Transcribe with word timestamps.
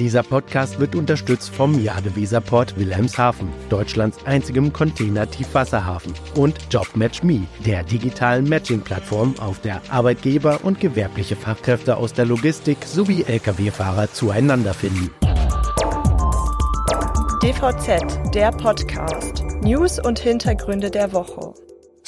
Dieser 0.00 0.22
Podcast 0.22 0.80
wird 0.80 0.94
unterstützt 0.94 1.54
vom 1.54 1.78
Jadeweserport 1.78 2.78
Wilhelmshaven, 2.78 3.50
Deutschlands 3.68 4.16
einzigem 4.24 4.72
Container-Tiefwasserhafen, 4.72 6.14
und 6.36 6.56
JobMatchMe, 6.70 7.46
der 7.66 7.82
digitalen 7.82 8.48
Matching-Plattform, 8.48 9.34
auf 9.40 9.60
der 9.60 9.82
Arbeitgeber 9.90 10.60
und 10.62 10.80
gewerbliche 10.80 11.36
Fachkräfte 11.36 11.98
aus 11.98 12.14
der 12.14 12.24
Logistik 12.24 12.78
sowie 12.86 13.24
Lkw-Fahrer 13.24 14.10
zueinander 14.10 14.72
finden. 14.72 15.10
DVZ, 17.42 18.32
der 18.34 18.52
Podcast. 18.52 19.44
News 19.60 19.98
und 20.02 20.18
Hintergründe 20.18 20.90
der 20.90 21.12
Woche. 21.12 21.52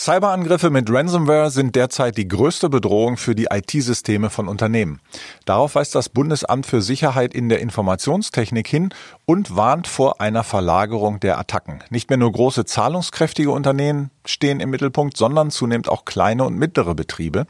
Cyberangriffe 0.04 0.70
mit 0.70 0.90
Ransomware 0.90 1.48
sind 1.52 1.76
derzeit 1.76 2.16
die 2.16 2.26
größte 2.26 2.68
Bedrohung 2.68 3.16
für 3.16 3.36
die 3.36 3.46
IT-Systeme 3.52 4.30
von 4.30 4.48
Unternehmen. 4.48 4.98
Darauf 5.44 5.76
weist 5.76 5.94
das 5.94 6.08
Bundesamt 6.08 6.66
für 6.66 6.82
Sicherheit 6.82 7.32
in 7.32 7.48
der 7.48 7.60
Informationstechnik 7.60 8.66
hin 8.66 8.92
und 9.24 9.54
warnt 9.54 9.86
vor 9.86 10.20
einer 10.20 10.42
Verlagerung 10.42 11.20
der 11.20 11.38
Attacken. 11.38 11.82
Nicht 11.90 12.10
mehr 12.10 12.16
nur 12.16 12.32
große 12.32 12.64
zahlungskräftige 12.64 13.50
Unternehmen 13.50 14.10
stehen 14.24 14.60
im 14.60 14.70
Mittelpunkt, 14.70 15.16
sondern 15.16 15.50
zunehmend 15.50 15.88
auch 15.88 16.04
kleine 16.04 16.44
und 16.44 16.58
mittlere 16.58 16.94
Betriebe. 16.94 17.46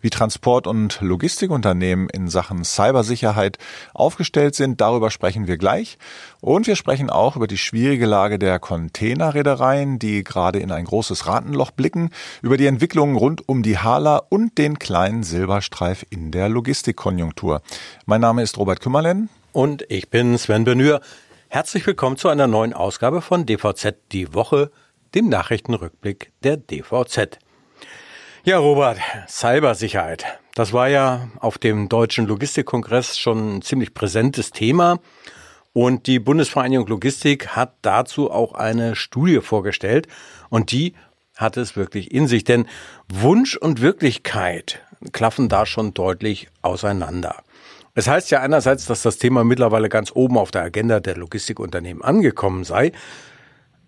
Wie 0.00 0.10
Transport- 0.10 0.66
und 0.66 1.00
Logistikunternehmen 1.00 2.08
in 2.10 2.28
Sachen 2.28 2.64
Cybersicherheit 2.64 3.58
aufgestellt 3.94 4.54
sind, 4.54 4.80
darüber 4.80 5.10
sprechen 5.10 5.46
wir 5.46 5.56
gleich. 5.56 5.98
Und 6.40 6.66
wir 6.66 6.76
sprechen 6.76 7.10
auch 7.10 7.36
über 7.36 7.46
die 7.46 7.58
schwierige 7.58 8.06
Lage 8.06 8.38
der 8.38 8.58
Containerreedereien, 8.58 9.98
die 9.98 10.24
gerade 10.24 10.58
in 10.58 10.72
ein 10.72 10.84
großes 10.84 11.26
Ratenloch 11.26 11.70
blicken, 11.70 12.10
über 12.42 12.56
die 12.56 12.66
Entwicklungen 12.66 13.16
rund 13.16 13.48
um 13.48 13.62
die 13.62 13.78
Hala 13.78 14.20
und 14.28 14.58
den 14.58 14.78
kleinen 14.78 15.22
Silberstreif 15.22 16.04
in 16.10 16.32
der 16.32 16.48
Logistikkonjunktur. 16.48 17.62
Mein 18.04 18.20
Name 18.20 18.42
ist 18.42 18.58
Robert 18.58 18.80
Kümmerlen. 18.80 19.30
Und 19.54 19.86
ich 19.88 20.10
bin 20.10 20.36
Sven 20.36 20.64
Benür. 20.64 21.00
Herzlich 21.46 21.86
willkommen 21.86 22.16
zu 22.16 22.28
einer 22.28 22.48
neuen 22.48 22.72
Ausgabe 22.72 23.22
von 23.22 23.46
DVZ 23.46 23.94
Die 24.10 24.34
Woche, 24.34 24.72
dem 25.14 25.28
Nachrichtenrückblick 25.28 26.32
der 26.42 26.56
DVZ. 26.56 27.38
Ja, 28.42 28.58
Robert, 28.58 28.98
Cybersicherheit. 29.28 30.26
Das 30.56 30.72
war 30.72 30.88
ja 30.88 31.28
auf 31.38 31.58
dem 31.58 31.88
Deutschen 31.88 32.26
Logistikkongress 32.26 33.16
schon 33.16 33.58
ein 33.58 33.62
ziemlich 33.62 33.94
präsentes 33.94 34.50
Thema. 34.50 34.98
Und 35.72 36.08
die 36.08 36.18
Bundesvereinigung 36.18 36.88
Logistik 36.88 37.50
hat 37.50 37.74
dazu 37.82 38.32
auch 38.32 38.54
eine 38.54 38.96
Studie 38.96 39.40
vorgestellt. 39.40 40.08
Und 40.50 40.72
die 40.72 40.94
hat 41.36 41.56
es 41.56 41.76
wirklich 41.76 42.10
in 42.10 42.26
sich. 42.26 42.42
Denn 42.42 42.66
Wunsch 43.08 43.56
und 43.56 43.80
Wirklichkeit 43.80 44.80
klaffen 45.12 45.48
da 45.48 45.64
schon 45.64 45.94
deutlich 45.94 46.48
auseinander. 46.60 47.44
Es 47.94 48.08
heißt 48.08 48.30
ja 48.32 48.40
einerseits, 48.40 48.86
dass 48.86 49.02
das 49.02 49.18
Thema 49.18 49.44
mittlerweile 49.44 49.88
ganz 49.88 50.10
oben 50.12 50.36
auf 50.36 50.50
der 50.50 50.62
Agenda 50.62 50.98
der 50.98 51.16
Logistikunternehmen 51.16 52.02
angekommen 52.02 52.64
sei. 52.64 52.90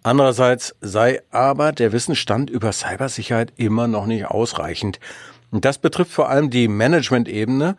Andererseits 0.05 0.77
sei 0.81 1.23
aber 1.31 1.73
der 1.73 1.91
Wissensstand 1.91 2.49
über 2.49 2.71
Cybersicherheit 2.71 3.53
immer 3.57 3.89
noch 3.89 4.07
nicht 4.07 4.27
ausreichend. 4.27 5.01
Und 5.51 5.65
das 5.65 5.79
betrifft 5.79 6.13
vor 6.13 6.29
allem 6.29 6.51
die 6.51 6.69
Management-Ebene, 6.69 7.77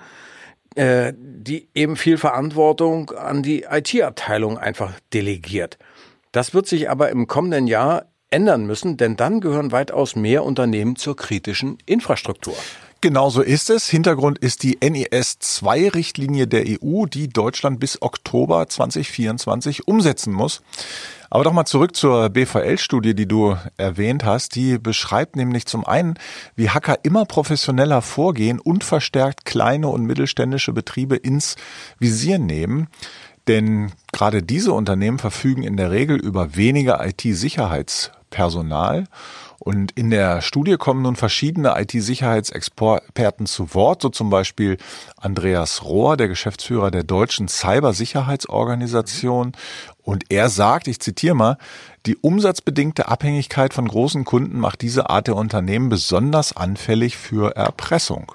äh, 0.75 1.13
die 1.15 1.69
eben 1.73 1.95
viel 1.95 2.17
Verantwortung 2.17 3.11
an 3.11 3.41
die 3.41 3.63
IT-Abteilung 3.63 4.57
einfach 4.57 4.91
delegiert. 5.13 5.77
Das 6.33 6.53
wird 6.53 6.67
sich 6.67 6.89
aber 6.89 7.09
im 7.09 7.27
kommenden 7.27 7.67
Jahr 7.67 8.07
ändern 8.29 8.65
müssen, 8.65 8.97
denn 8.97 9.15
dann 9.15 9.39
gehören 9.39 9.71
weitaus 9.71 10.17
mehr 10.17 10.43
Unternehmen 10.43 10.97
zur 10.97 11.15
kritischen 11.15 11.77
Infrastruktur. 11.85 12.57
Genau 12.99 13.29
so 13.29 13.43
ist 13.43 13.69
es. 13.69 13.87
Hintergrund 13.87 14.39
ist 14.39 14.63
die 14.63 14.79
NIS 14.81 15.37
2 15.37 15.89
Richtlinie 15.89 16.47
der 16.47 16.63
EU, 16.65 17.05
die 17.05 17.27
Deutschland 17.27 17.79
bis 17.79 18.01
Oktober 18.01 18.67
2024 18.67 19.87
umsetzen 19.87 20.33
muss. 20.33 20.61
Aber 21.29 21.43
doch 21.43 21.53
mal 21.53 21.65
zurück 21.65 21.95
zur 21.95 22.29
BVL-Studie, 22.29 23.13
die 23.13 23.27
du 23.27 23.55
erwähnt 23.77 24.23
hast. 24.25 24.55
Die 24.55 24.79
beschreibt 24.79 25.35
nämlich 25.35 25.67
zum 25.67 25.85
einen, 25.85 26.15
wie 26.55 26.71
Hacker 26.71 26.97
immer 27.03 27.25
professioneller 27.25 28.01
vorgehen 28.01 28.59
und 28.59 28.83
verstärkt 28.83 29.45
kleine 29.45 29.89
und 29.89 30.05
mittelständische 30.05 30.73
Betriebe 30.73 31.17
ins 31.17 31.55
Visier 31.99 32.39
nehmen. 32.39 32.87
Denn 33.47 33.91
gerade 34.11 34.41
diese 34.41 34.73
Unternehmen 34.73 35.19
verfügen 35.19 35.61
in 35.61 35.77
der 35.77 35.91
Regel 35.91 36.17
über 36.17 36.55
weniger 36.55 37.05
IT-Sicherheitspersonal 37.05 39.03
und 39.67 39.91
in 39.97 40.11
der 40.11 40.41
Studie 40.41 40.77
kommen 40.77 41.01
nun 41.01 41.17
verschiedene 41.17 41.77
IT-Sicherheitsexperten 41.77 43.47
zu 43.47 43.73
Wort, 43.73 44.01
so 44.01 44.07
zum 44.07 44.29
Beispiel 44.29 44.77
Andreas 45.17 45.83
Rohr, 45.83 46.15
der 46.15 46.29
Geschäftsführer 46.29 46.89
der 46.89 47.03
deutschen 47.03 47.49
Cybersicherheitsorganisation. 47.49 49.51
Und 50.03 50.23
er 50.29 50.47
sagt, 50.47 50.87
ich 50.87 51.01
zitiere 51.01 51.35
mal, 51.35 51.57
die 52.05 52.15
umsatzbedingte 52.15 53.09
Abhängigkeit 53.09 53.73
von 53.73 53.89
großen 53.89 54.23
Kunden 54.23 54.57
macht 54.57 54.81
diese 54.81 55.09
Art 55.09 55.27
der 55.27 55.35
Unternehmen 55.35 55.89
besonders 55.89 56.55
anfällig 56.55 57.17
für 57.17 57.57
Erpressung. 57.57 58.31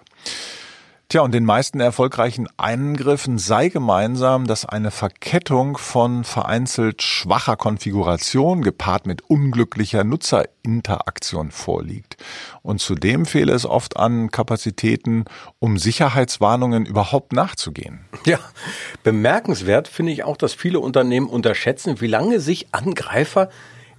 Tja, 1.12 1.20
und 1.20 1.34
den 1.34 1.44
meisten 1.44 1.78
erfolgreichen 1.78 2.48
Eingriffen 2.56 3.36
sei 3.36 3.68
gemeinsam, 3.68 4.46
dass 4.46 4.64
eine 4.64 4.90
Verkettung 4.90 5.76
von 5.76 6.24
vereinzelt 6.24 7.02
schwacher 7.02 7.56
Konfiguration 7.56 8.62
gepaart 8.62 9.04
mit 9.06 9.20
unglücklicher 9.28 10.04
Nutzerinteraktion 10.04 11.50
vorliegt. 11.50 12.16
Und 12.62 12.80
zudem 12.80 13.26
fehle 13.26 13.52
es 13.52 13.66
oft 13.66 13.98
an 13.98 14.30
Kapazitäten, 14.30 15.26
um 15.58 15.76
Sicherheitswarnungen 15.76 16.86
überhaupt 16.86 17.34
nachzugehen. 17.34 18.06
Ja, 18.24 18.38
bemerkenswert 19.02 19.88
finde 19.88 20.12
ich 20.12 20.24
auch, 20.24 20.38
dass 20.38 20.54
viele 20.54 20.80
Unternehmen 20.80 21.26
unterschätzen, 21.26 22.00
wie 22.00 22.06
lange 22.06 22.40
sich 22.40 22.68
Angreifer 22.72 23.50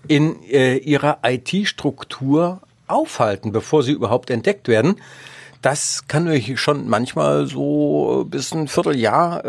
in 0.08 0.42
äh, 0.46 0.78
ihrer 0.78 1.20
IT-Struktur 1.22 2.62
aufhalten, 2.88 3.52
bevor 3.52 3.84
sie 3.84 3.92
überhaupt 3.92 4.32
entdeckt 4.32 4.68
werden 4.68 4.96
das 5.64 6.10
kann 6.10 6.26
natürlich 6.26 6.60
schon 6.60 6.90
manchmal 6.90 7.48
so 7.48 8.26
bis 8.28 8.54
ein 8.54 8.68
Vierteljahr 8.68 9.46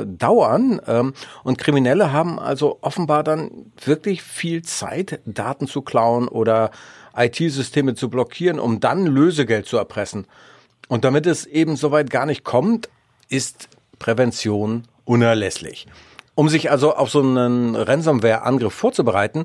äh, 0.00 0.04
dauern. 0.06 0.80
Ähm, 0.86 1.14
und 1.44 1.58
Kriminelle 1.58 2.12
haben 2.12 2.40
also 2.40 2.78
offenbar 2.80 3.22
dann 3.22 3.72
wirklich 3.84 4.24
viel 4.24 4.62
Zeit, 4.62 5.20
Daten 5.24 5.68
zu 5.68 5.82
klauen 5.82 6.26
oder 6.26 6.72
IT-Systeme 7.16 7.94
zu 7.94 8.10
blockieren, 8.10 8.58
um 8.58 8.80
dann 8.80 9.06
Lösegeld 9.06 9.66
zu 9.66 9.76
erpressen. 9.76 10.26
Und 10.88 11.04
damit 11.04 11.24
es 11.24 11.46
eben 11.46 11.76
soweit 11.76 12.10
gar 12.10 12.26
nicht 12.26 12.42
kommt, 12.42 12.88
ist 13.28 13.68
Prävention 14.00 14.88
unerlässlich. 15.04 15.86
Um 16.34 16.48
sich 16.48 16.72
also 16.72 16.96
auf 16.96 17.10
so 17.10 17.20
einen 17.20 17.76
Ransomware-Angriff 17.76 18.74
vorzubereiten, 18.74 19.44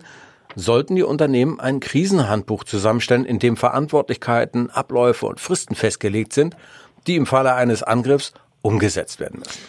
sollten 0.56 0.96
die 0.96 1.04
Unternehmen 1.04 1.60
ein 1.60 1.80
Krisenhandbuch 1.80 2.64
zusammenstellen, 2.64 3.26
in 3.26 3.40
dem 3.40 3.58
Verantwortlichkeiten, 3.58 4.70
Abläufe 4.70 5.26
und 5.26 5.40
Fristen 5.40 5.76
festgelegt 5.76 6.34
sind, 6.34 6.56
die 7.08 7.16
im 7.16 7.26
Falle 7.26 7.54
eines 7.56 7.84
Angriffs 7.84 8.34
umgesetzt 8.62 9.20
werden 9.20 9.40
müssen. 9.40 9.60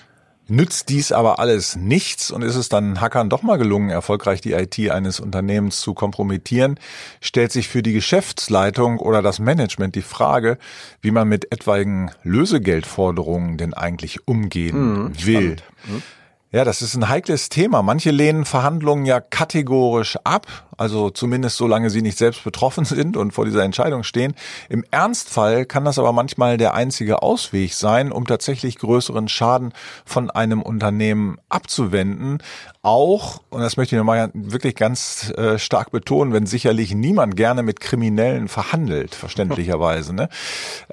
Nützt 0.50 0.88
dies 0.88 1.12
aber 1.12 1.38
alles 1.38 1.76
nichts 1.76 2.32
und 2.32 2.42
ist 2.42 2.56
es 2.56 2.68
dann 2.68 3.00
Hackern 3.00 3.30
doch 3.30 3.42
mal 3.42 3.56
gelungen, 3.56 3.88
erfolgreich 3.88 4.40
die 4.40 4.52
IT 4.52 4.90
eines 4.90 5.20
Unternehmens 5.20 5.80
zu 5.80 5.94
kompromittieren, 5.94 6.80
stellt 7.20 7.52
sich 7.52 7.68
für 7.68 7.84
die 7.84 7.92
Geschäftsleitung 7.92 8.98
oder 8.98 9.22
das 9.22 9.38
Management 9.38 9.94
die 9.94 10.02
Frage, 10.02 10.58
wie 11.02 11.12
man 11.12 11.28
mit 11.28 11.52
etwaigen 11.52 12.10
Lösegeldforderungen 12.24 13.58
denn 13.58 13.74
eigentlich 13.74 14.26
umgehen 14.26 15.04
mhm, 15.04 15.24
will. 15.24 15.56
Mhm. 15.84 16.02
Ja, 16.50 16.64
das 16.64 16.82
ist 16.82 16.96
ein 16.96 17.08
heikles 17.08 17.48
Thema. 17.48 17.82
Manche 17.82 18.10
lehnen 18.10 18.44
Verhandlungen 18.44 19.06
ja 19.06 19.20
kategorisch 19.20 20.16
ab, 20.24 20.48
also 20.80 21.10
zumindest 21.10 21.58
solange 21.58 21.90
sie 21.90 22.00
nicht 22.00 22.16
selbst 22.16 22.42
betroffen 22.42 22.84
sind 22.86 23.18
und 23.18 23.32
vor 23.32 23.44
dieser 23.44 23.62
Entscheidung 23.62 24.02
stehen. 24.02 24.34
Im 24.70 24.82
Ernstfall 24.90 25.66
kann 25.66 25.84
das 25.84 25.98
aber 25.98 26.12
manchmal 26.12 26.56
der 26.56 26.72
einzige 26.72 27.22
Ausweg 27.22 27.74
sein, 27.74 28.10
um 28.10 28.26
tatsächlich 28.26 28.78
größeren 28.78 29.28
Schaden 29.28 29.74
von 30.06 30.30
einem 30.30 30.62
Unternehmen 30.62 31.36
abzuwenden. 31.50 32.38
Auch, 32.80 33.42
und 33.50 33.60
das 33.60 33.76
möchte 33.76 33.94
ich 33.94 33.98
nochmal 33.98 34.30
wirklich 34.32 34.74
ganz 34.74 35.30
äh, 35.36 35.58
stark 35.58 35.90
betonen, 35.90 36.32
wenn 36.32 36.46
sicherlich 36.46 36.94
niemand 36.94 37.36
gerne 37.36 37.62
mit 37.62 37.80
Kriminellen 37.80 38.48
verhandelt, 38.48 39.14
verständlicherweise. 39.14 40.14
Ne? 40.14 40.30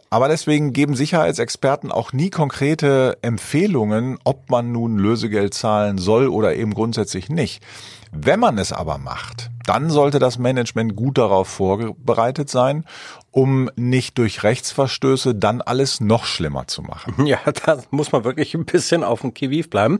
Aber 0.10 0.28
deswegen 0.28 0.74
geben 0.74 0.98
Sicherheitsexperten 0.98 1.94
auch 1.94 2.12
nie 2.12 2.30
konkrete 2.30 3.18
Empfehlungen, 3.22 4.20
ob 4.26 4.50
man 4.50 4.74
nun 4.74 4.98
Lösegeld 4.98 5.54
zahlen 5.54 5.98
soll 5.98 6.28
oder 6.28 6.56
eben 6.58 6.74
grundsätzlich 6.74 7.30
nicht. 7.30 7.64
Wenn 8.12 8.40
man 8.40 8.58
es 8.58 8.72
aber 8.72 8.98
macht, 8.98 9.50
dann 9.66 9.90
sollte 9.90 10.20
das 10.20 10.38
Management 10.38 10.96
gut 10.96 11.18
darauf 11.18 11.48
vorbereitet 11.48 12.50
sein, 12.50 12.86
um 13.32 13.70
nicht 13.76 14.18
durch 14.18 14.44
Rechtsverstöße 14.44 15.36
dann 15.36 15.62
alles 15.62 16.00
noch 16.00 16.26
schlimmer 16.26 16.68
zu 16.68 16.82
machen. 16.82 17.14
Ja, 17.28 17.40
da 17.66 17.80
muss 17.92 18.14
man 18.14 18.24
wirklich 18.24 18.54
ein 18.56 18.64
bisschen 18.64 19.04
auf 19.04 19.22
dem 19.22 19.34
Kiviv 19.34 19.70
bleiben. 19.70 20.00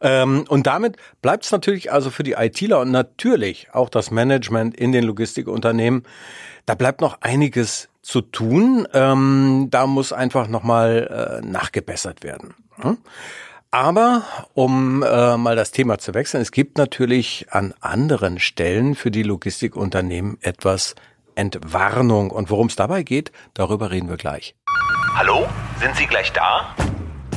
Ähm, 0.00 0.44
und 0.48 0.68
damit 0.68 0.96
bleibt 1.20 1.44
es 1.44 1.50
natürlich 1.50 1.90
also 1.92 2.10
für 2.10 2.22
die 2.22 2.32
ITler 2.32 2.80
und 2.80 2.92
natürlich 2.92 3.68
auch 3.72 3.88
das 3.88 4.12
Management 4.12 4.76
in 4.76 4.92
den 4.92 5.02
Logistikunternehmen, 5.02 6.04
da 6.66 6.76
bleibt 6.76 7.00
noch 7.00 7.20
einiges 7.22 7.88
zu 8.02 8.20
tun. 8.20 8.86
Ähm, 8.94 9.68
da 9.70 9.86
muss 9.88 10.12
einfach 10.12 10.46
nochmal 10.46 11.40
äh, 11.42 11.46
nachgebessert 11.46 12.22
werden. 12.22 12.54
Aber 13.74 14.22
um 14.54 15.02
äh, 15.02 15.36
mal 15.36 15.56
das 15.56 15.72
Thema 15.72 15.98
zu 15.98 16.14
wechseln, 16.14 16.40
es 16.40 16.52
gibt 16.52 16.78
natürlich 16.78 17.48
an 17.50 17.74
anderen 17.80 18.38
Stellen 18.38 18.94
für 18.94 19.10
die 19.10 19.24
Logistikunternehmen 19.24 20.38
etwas 20.42 20.94
Entwarnung. 21.34 22.30
Und 22.30 22.50
worum 22.50 22.68
es 22.68 22.76
dabei 22.76 23.02
geht, 23.02 23.32
darüber 23.52 23.90
reden 23.90 24.08
wir 24.08 24.16
gleich. 24.16 24.54
Hallo, 25.16 25.48
sind 25.80 25.96
Sie 25.96 26.06
gleich 26.06 26.32
da? 26.32 26.72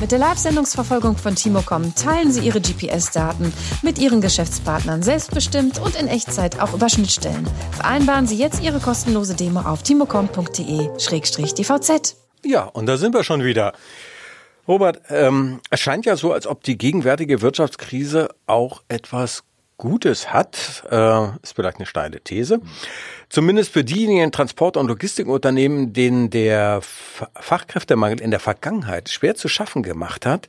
Mit 0.00 0.12
der 0.12 0.20
Live-Sendungsverfolgung 0.20 1.16
von 1.16 1.34
Timocom 1.34 1.92
teilen 1.96 2.30
Sie 2.30 2.46
Ihre 2.46 2.60
GPS-Daten 2.60 3.52
mit 3.82 3.98
Ihren 3.98 4.20
Geschäftspartnern 4.20 5.02
selbstbestimmt 5.02 5.80
und 5.80 6.00
in 6.00 6.06
Echtzeit 6.06 6.60
auch 6.60 6.72
über 6.72 6.88
Schnittstellen. 6.88 7.50
Vereinbaren 7.72 8.28
Sie 8.28 8.38
jetzt 8.38 8.62
Ihre 8.62 8.78
kostenlose 8.78 9.34
Demo 9.34 9.62
auf 9.62 9.82
timocom.de-dvz. 9.82 12.14
Ja, 12.44 12.62
und 12.62 12.86
da 12.86 12.96
sind 12.96 13.12
wir 13.12 13.24
schon 13.24 13.42
wieder. 13.42 13.72
Robert, 14.68 15.00
ähm, 15.08 15.60
es 15.70 15.80
scheint 15.80 16.04
ja 16.04 16.14
so, 16.16 16.32
als 16.32 16.46
ob 16.46 16.62
die 16.62 16.76
gegenwärtige 16.76 17.40
Wirtschaftskrise 17.40 18.28
auch 18.46 18.82
etwas 18.88 19.42
Gutes 19.78 20.32
hat. 20.32 20.84
Äh, 20.90 21.28
ist 21.42 21.54
vielleicht 21.54 21.78
eine 21.78 21.86
steile 21.86 22.20
These. 22.20 22.60
Zumindest 23.30 23.72
für 23.72 23.82
diejenigen 23.82 24.30
Transport- 24.30 24.76
und 24.76 24.88
Logistikunternehmen, 24.88 25.94
denen 25.94 26.28
der 26.28 26.80
Fachkräftemangel 26.82 28.20
in 28.20 28.30
der 28.30 28.40
Vergangenheit 28.40 29.08
schwer 29.08 29.36
zu 29.36 29.48
schaffen 29.48 29.82
gemacht 29.82 30.26
hat. 30.26 30.48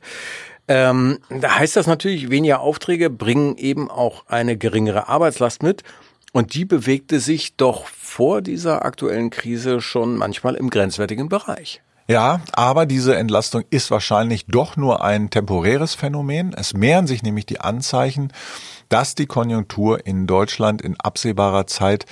Ähm, 0.68 1.20
da 1.30 1.58
heißt 1.58 1.76
das 1.76 1.86
natürlich, 1.86 2.28
weniger 2.28 2.60
Aufträge 2.60 3.08
bringen 3.08 3.56
eben 3.56 3.90
auch 3.90 4.26
eine 4.26 4.56
geringere 4.58 5.08
Arbeitslast 5.08 5.62
mit. 5.62 5.82
Und 6.32 6.54
die 6.54 6.64
bewegte 6.64 7.20
sich 7.20 7.56
doch 7.56 7.86
vor 7.86 8.42
dieser 8.42 8.84
aktuellen 8.84 9.30
Krise 9.30 9.80
schon 9.80 10.16
manchmal 10.16 10.56
im 10.56 10.70
grenzwertigen 10.70 11.28
Bereich. 11.28 11.80
Ja, 12.10 12.40
aber 12.50 12.86
diese 12.86 13.14
Entlastung 13.14 13.62
ist 13.70 13.92
wahrscheinlich 13.92 14.46
doch 14.46 14.76
nur 14.76 15.04
ein 15.04 15.30
temporäres 15.30 15.94
Phänomen. 15.94 16.52
Es 16.52 16.74
mehren 16.74 17.06
sich 17.06 17.22
nämlich 17.22 17.46
die 17.46 17.60
Anzeichen, 17.60 18.32
dass 18.88 19.14
die 19.14 19.26
Konjunktur 19.26 20.04
in 20.04 20.26
Deutschland 20.26 20.82
in 20.82 20.98
absehbarer 20.98 21.68
Zeit 21.68 22.06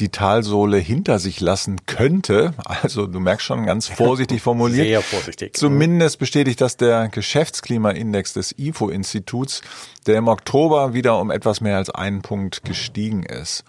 die 0.00 0.08
Talsohle 0.08 0.78
hinter 0.78 1.20
sich 1.20 1.40
lassen 1.40 1.86
könnte. 1.86 2.54
Also 2.64 3.06
du 3.06 3.20
merkst 3.20 3.46
schon 3.46 3.64
ganz 3.64 3.86
vorsichtig 3.96 4.42
formuliert. 4.42 4.88
Sehr 4.88 5.02
vorsichtig. 5.02 5.56
Zumindest 5.56 6.18
bestätigt 6.18 6.60
das 6.60 6.76
der 6.76 7.06
Geschäftsklimaindex 7.06 8.32
des 8.32 8.58
IFO-Instituts, 8.58 9.62
der 10.08 10.18
im 10.18 10.26
Oktober 10.26 10.94
wieder 10.94 11.20
um 11.20 11.30
etwas 11.30 11.60
mehr 11.60 11.76
als 11.76 11.90
einen 11.90 12.22
Punkt 12.22 12.64
gestiegen 12.64 13.22
ist. 13.22 13.62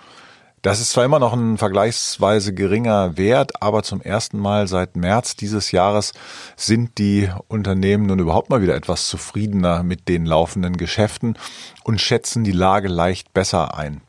Das 0.66 0.82
ist 0.82 0.90
zwar 0.90 1.06
immer 1.06 1.20
noch 1.20 1.34
ein 1.34 1.60
vergleichsweise 1.60 2.52
geringer 2.52 3.18
Wert, 3.18 3.62
aber 3.62 3.84
zum 3.84 4.02
ersten 4.02 4.40
Mal 4.40 4.68
seit 4.68 4.96
März 4.96 5.36
dieses 5.36 5.72
Jahres 5.72 6.14
sind 6.56 6.98
die 6.98 7.30
Unternehmen 7.48 8.08
nun 8.08 8.18
überhaupt 8.18 8.50
mal 8.50 8.64
wieder 8.64 8.74
etwas 8.74 9.08
zufriedener 9.08 9.84
mit 9.84 10.10
den 10.10 10.26
laufenden 10.26 10.76
Geschäften 10.76 11.38
und 11.84 12.02
schätzen 12.02 12.44
die 12.44 12.52
Lage 12.52 12.88
leicht 12.88 13.32
besser 13.32 13.78
ein. 13.78 14.02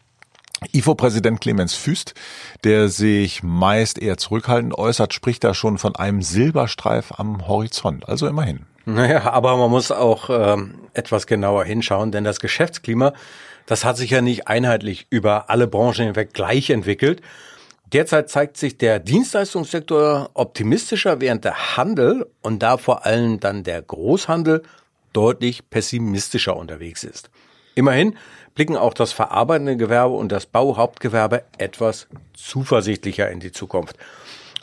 IFO-Präsident 0.73 1.43
Clemens 1.43 1.75
Füst, 1.75 2.15
der 2.65 2.89
sich 2.89 3.43
meist 3.43 3.99
eher 3.99 4.17
zurückhaltend 4.17 4.73
äußert, 4.79 5.13
spricht 5.13 5.45
da 5.45 5.53
schon 5.53 5.77
von 5.77 5.95
einem 5.95 6.23
Silberstreif 6.23 7.13
am 7.19 7.47
Horizont. 7.47 8.09
Also 8.09 8.27
immerhin. 8.27 8.65
Naja, 8.87 9.31
aber 9.31 9.59
man 9.59 9.71
muss 9.71 9.91
auch 9.91 10.31
ähm, 10.31 10.77
etwas 10.95 11.27
genauer 11.27 11.65
hinschauen, 11.65 12.13
denn 12.13 12.25
das 12.25 12.41
Geschäftsklima 12.41 13.13
das 13.67 13.85
hat 13.85 13.97
sich 13.97 14.11
ja 14.11 14.23
nicht 14.23 14.49
einheitlich 14.49 15.07
über 15.11 15.51
alle 15.51 15.67
Branchen 15.67 16.07
hinweg 16.07 16.33
gleich 16.33 16.71
entwickelt. 16.71 17.21
Derzeit 17.93 18.31
zeigt 18.31 18.57
sich 18.57 18.79
der 18.79 18.99
Dienstleistungssektor 18.99 20.31
optimistischer, 20.35 21.21
während 21.21 21.45
der 21.45 21.77
Handel 21.77 22.27
und 22.43 22.63
da 22.63 22.79
vor 22.79 23.07
allem 23.07 23.39
dann 23.39 23.63
der 23.63 23.83
Großhandel 23.83 24.63
deutlich 25.13 25.71
pessimistischer 25.71 26.57
unterwegs 26.57 27.05
ist. 27.05 27.31
Immerhin 27.75 28.17
blicken 28.55 28.77
auch 28.77 28.95
das 28.95 29.13
verarbeitende 29.13 29.77
Gewerbe 29.77 30.15
und 30.15 30.33
das 30.33 30.47
Bauhauptgewerbe 30.47 31.45
etwas 31.59 32.09
zuversichtlicher 32.35 33.31
in 33.31 33.39
die 33.39 33.53
Zukunft. 33.53 33.97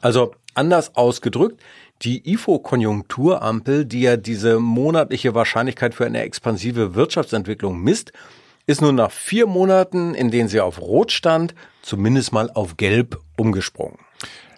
Also 0.02 0.34
anders 0.54 0.96
ausgedrückt, 0.96 1.62
die 2.02 2.34
IFO-Konjunkturampel, 2.34 3.86
die 3.86 4.02
ja 4.02 4.18
diese 4.18 4.60
monatliche 4.60 5.34
Wahrscheinlichkeit 5.36 5.94
für 5.96 6.06
eine 6.06 6.22
expansive 6.24 6.96
Wirtschaftsentwicklung 6.96 7.80
misst, 7.80 8.12
ist 8.66 8.82
nun 8.82 8.96
nach 8.96 9.12
vier 9.12 9.48
Monaten, 9.48 10.16
in 10.16 10.32
denen 10.32 10.50
sie 10.50 10.62
auf 10.62 10.80
Rot 10.80 11.12
stand, 11.12 11.54
zumindest 11.82 12.32
mal 12.32 12.50
auf 12.52 12.78
Gelb 12.78 13.20
umgesprungen. 13.38 13.98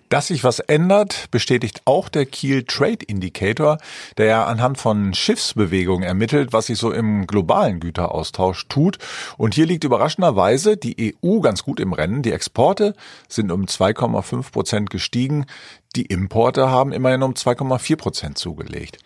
Dass 0.09 0.27
sich 0.27 0.43
was 0.43 0.59
ändert, 0.59 1.31
bestätigt 1.31 1.81
auch 1.85 2.09
der 2.09 2.27
Kiel 2.27 2.63
Trade 2.63 3.03
Indicator, 3.07 3.79
der 4.17 4.27
ja 4.27 4.45
anhand 4.45 4.77
von 4.77 5.15
Schiffsbewegungen 5.15 6.03
ermittelt, 6.03 6.53
was 6.53 6.67
sich 6.67 6.77
so 6.77 6.91
im 6.91 7.25
globalen 7.25 7.79
Güteraustausch 7.79 8.67
tut. 8.67 8.99
Und 9.37 9.55
hier 9.55 9.65
liegt 9.65 9.83
überraschenderweise 9.83 10.77
die 10.77 11.15
EU 11.23 11.39
ganz 11.39 11.63
gut 11.63 11.79
im 11.79 11.91
Rennen. 11.91 12.21
Die 12.21 12.31
Exporte 12.31 12.93
sind 13.27 13.51
um 13.51 13.65
2,5 13.65 14.51
Prozent 14.51 14.89
gestiegen. 14.91 15.47
Die 15.95 16.05
Importe 16.05 16.69
haben 16.69 16.93
immerhin 16.93 17.23
um 17.23 17.33
2,4 17.33 17.95
Prozent 17.95 18.37
zugelegt. 18.37 18.99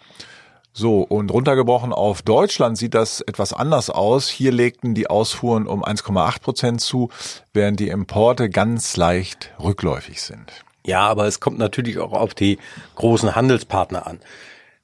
So, 0.79 1.01
und 1.01 1.29
runtergebrochen 1.29 1.91
auf 1.91 2.21
Deutschland 2.21 2.77
sieht 2.77 2.93
das 2.93 3.19
etwas 3.19 3.51
anders 3.51 3.89
aus. 3.89 4.29
Hier 4.29 4.53
legten 4.53 4.95
die 4.95 5.09
Ausfuhren 5.09 5.67
um 5.67 5.83
1,8 5.83 6.39
Prozent 6.39 6.79
zu, 6.79 7.09
während 7.51 7.81
die 7.81 7.89
Importe 7.89 8.49
ganz 8.49 8.95
leicht 8.95 9.51
rückläufig 9.61 10.21
sind. 10.21 10.63
Ja, 10.85 11.01
aber 11.01 11.27
es 11.27 11.41
kommt 11.41 11.57
natürlich 11.59 11.97
auch 11.97 12.13
auf 12.13 12.33
die 12.33 12.59
großen 12.95 13.35
Handelspartner 13.35 14.07
an. 14.07 14.21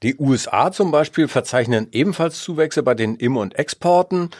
Die 0.03 0.17
USA 0.17 0.73
zum 0.73 0.91
Beispiel 0.91 1.29
verzeichnen 1.29 1.87
ebenfalls 1.93 2.43
Zuwächse 2.43 2.83
bei 2.83 2.93
den 2.93 3.15
Im- 3.15 3.37
und 3.37 3.57
Exporten. 3.57 4.31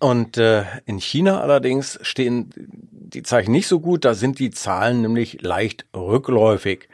Und 0.00 0.36
äh, 0.36 0.64
in 0.84 0.98
China 0.98 1.42
allerdings 1.42 2.00
stehen 2.02 2.50
die 2.56 3.22
Zeichen 3.22 3.52
nicht 3.52 3.68
so 3.68 3.78
gut. 3.78 4.04
Da 4.04 4.14
sind 4.14 4.40
die 4.40 4.50
Zahlen 4.50 5.02
nämlich 5.02 5.42
leicht 5.42 5.86
rückläufig. 5.94 6.88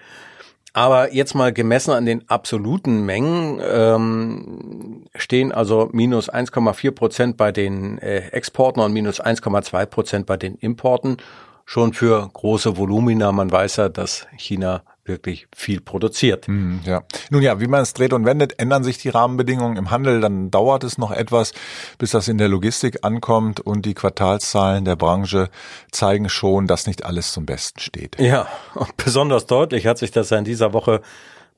Aber 0.73 1.13
jetzt 1.13 1.35
mal 1.35 1.53
gemessen 1.53 1.93
an 1.93 2.07
den 2.07 2.29
absoluten 2.29 3.05
Mengen 3.05 3.61
ähm, 3.63 5.05
stehen 5.15 5.53
also 5.53 5.89
minus 5.93 6.31
1,4 6.31 6.91
Prozent 6.91 7.37
bei 7.37 7.53
den 7.53 7.99
äh, 7.99 8.29
Exporten 8.29 8.81
und 8.81 8.93
minus 8.93 9.21
1,2 9.21 9.87
Prozent 9.87 10.27
bei 10.27 10.37
den 10.37 10.55
Importen 10.57 11.17
schon 11.65 11.93
für 11.93 12.29
große 12.33 12.77
Volumina. 12.77 13.33
Man 13.33 13.51
weiß 13.51 13.77
ja, 13.77 13.89
dass 13.89 14.27
China 14.37 14.83
wirklich 15.09 15.49
viel 15.55 15.81
produziert. 15.81 16.47
Hm, 16.47 16.81
ja. 16.85 17.03
Nun 17.31 17.43
ja, 17.43 17.61
wie 17.61 17.67
man 17.67 17.83
es 17.83 17.95
dreht 17.95 18.13
und 18.13 18.25
wendet, 18.25 18.59
ändern 18.61 18.85
sich 18.85 18.99
die 18.99 19.09
Rahmenbedingungen 19.09 19.77
im 19.77 19.91
Handel. 19.91 20.21
Dann 20.21 20.51
dauert 20.51 20.85
es 20.85 20.99
noch 20.99 21.11
etwas, 21.11 21.53
bis 21.99 22.11
das 22.11 22.29
in 22.29 22.39
der 22.39 22.49
Logistik 22.49 22.99
ankommt 23.03 23.61
und 23.61 23.87
die 23.87 23.95
Quartalszahlen 23.95 24.85
der 24.85 24.97
Branche 24.97 25.49
zeigen 25.91 26.29
schon, 26.29 26.67
dass 26.67 26.87
nicht 26.87 27.05
alles 27.05 27.33
zum 27.33 27.47
Besten 27.47 27.81
steht. 27.81 28.21
Ja, 28.21 28.47
und 28.75 28.97
besonders 28.97 29.47
deutlich 29.47 29.87
hat 29.87 29.99
sich 29.99 30.11
das 30.11 30.31
ja 30.31 30.39
in 30.39 30.45
dieser 30.45 30.73
Woche 30.73 31.01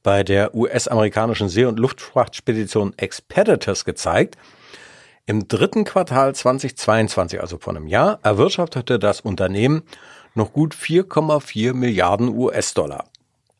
bei 0.02 0.24
der 0.24 0.54
US-amerikanischen 0.54 1.48
See- 1.48 1.66
und 1.66 1.78
Luftfrachtspedition 1.78 2.94
Expeditors 2.96 3.84
gezeigt. 3.84 4.36
Im 5.26 5.46
dritten 5.46 5.84
Quartal 5.84 6.34
2022, 6.34 7.40
also 7.40 7.58
vor 7.58 7.76
einem 7.76 7.86
Jahr, 7.86 8.18
erwirtschaftete 8.22 8.98
das 8.98 9.20
Unternehmen 9.20 9.82
noch 10.34 10.52
gut 10.52 10.74
4,4 10.74 11.74
Milliarden 11.74 12.28
US-Dollar. 12.28 13.09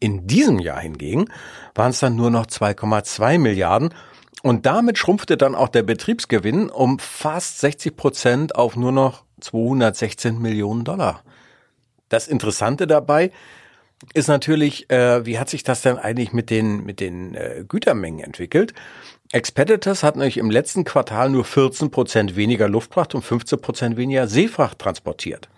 In 0.01 0.27
diesem 0.27 0.59
Jahr 0.59 0.81
hingegen 0.81 1.27
waren 1.75 1.91
es 1.91 2.01
dann 2.01 2.17
nur 2.17 2.31
noch 2.31 2.47
2,2 2.47 3.39
Milliarden 3.39 3.95
und 4.43 4.65
damit 4.65 4.97
schrumpfte 4.97 5.37
dann 5.37 5.55
auch 5.55 5.69
der 5.69 5.83
Betriebsgewinn 5.83 6.71
um 6.71 6.99
fast 6.99 7.61
60 7.61 7.97
Prozent 7.97 8.55
auf 8.55 8.77
nur 8.77 8.93
noch 8.93 9.25
216 9.41 10.41
Millionen 10.41 10.85
Dollar. 10.85 11.23
Das 12.09 12.29
Interessante 12.29 12.87
dabei 12.87 13.31
ist 14.15 14.29
natürlich, 14.29 14.89
äh, 14.91 15.27
wie 15.27 15.39
hat 15.39 15.51
sich 15.51 15.63
das 15.63 15.83
denn 15.83 15.99
eigentlich 15.99 16.33
mit 16.33 16.49
den, 16.49 16.85
mit 16.85 17.01
den 17.01 17.35
äh, 17.35 17.65
Gütermengen 17.69 18.25
entwickelt? 18.25 18.73
Expeditors 19.33 20.03
hat 20.03 20.17
nämlich 20.17 20.39
im 20.39 20.51
letzten 20.51 20.85
Quartal 20.85 21.29
nur 21.29 21.45
14 21.45 21.91
Prozent 21.91 22.35
weniger 22.35 22.69
Luftfracht 22.69 23.15
und 23.15 23.23
15 23.23 23.61
Prozent 23.61 23.97
weniger 23.99 24.27
Seefracht 24.27 24.79
transportiert. 24.79 25.49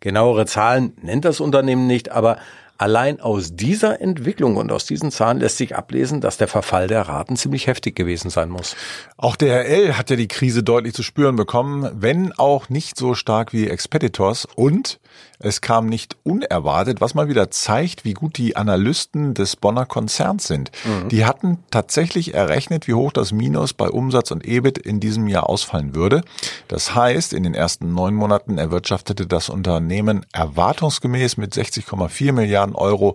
Genauere 0.00 0.46
Zahlen 0.46 0.94
nennt 1.00 1.24
das 1.24 1.40
Unternehmen 1.40 1.86
nicht, 1.86 2.10
aber 2.10 2.38
Allein 2.78 3.20
aus 3.20 3.56
dieser 3.56 4.00
Entwicklung 4.00 4.56
und 4.56 4.70
aus 4.70 4.86
diesen 4.86 5.10
Zahlen 5.10 5.40
lässt 5.40 5.56
sich 5.56 5.74
ablesen, 5.76 6.20
dass 6.20 6.36
der 6.36 6.48
Verfall 6.48 6.88
der 6.88 7.02
Raten 7.02 7.36
ziemlich 7.36 7.66
heftig 7.66 7.96
gewesen 7.96 8.30
sein 8.30 8.48
muss. 8.48 8.76
Auch 9.16 9.36
der 9.36 9.64
DHL 9.64 9.94
hat 9.96 10.10
ja 10.10 10.16
die 10.16 10.28
Krise 10.28 10.62
deutlich 10.62 10.94
zu 10.94 11.02
spüren 11.02 11.36
bekommen, 11.36 11.90
wenn 11.94 12.32
auch 12.32 12.68
nicht 12.68 12.96
so 12.96 13.14
stark 13.14 13.52
wie 13.52 13.68
Expeditors 13.68 14.46
und 14.54 14.98
es 15.38 15.60
kam 15.60 15.86
nicht 15.86 16.16
unerwartet, 16.24 17.00
was 17.00 17.14
mal 17.14 17.28
wieder 17.28 17.50
zeigt, 17.50 18.04
wie 18.04 18.14
gut 18.14 18.38
die 18.38 18.56
Analysten 18.56 19.34
des 19.34 19.56
Bonner 19.56 19.84
Konzerns 19.84 20.46
sind. 20.46 20.70
Mhm. 20.84 21.08
Die 21.08 21.24
hatten 21.24 21.58
tatsächlich 21.70 22.34
errechnet, 22.34 22.88
wie 22.88 22.94
hoch 22.94 23.12
das 23.12 23.32
Minus 23.32 23.74
bei 23.74 23.88
Umsatz 23.88 24.30
und 24.30 24.46
EBIT 24.46 24.78
in 24.78 25.00
diesem 25.00 25.28
Jahr 25.28 25.48
ausfallen 25.48 25.94
würde. 25.94 26.22
Das 26.68 26.94
heißt, 26.94 27.32
in 27.32 27.42
den 27.42 27.54
ersten 27.54 27.92
neun 27.92 28.14
Monaten 28.14 28.58
erwirtschaftete 28.58 29.26
das 29.26 29.48
Unternehmen 29.48 30.24
erwartungsgemäß 30.32 31.36
mit 31.36 31.52
60,4 31.52 32.32
Milliarden 32.32 32.74
Euro 32.74 33.14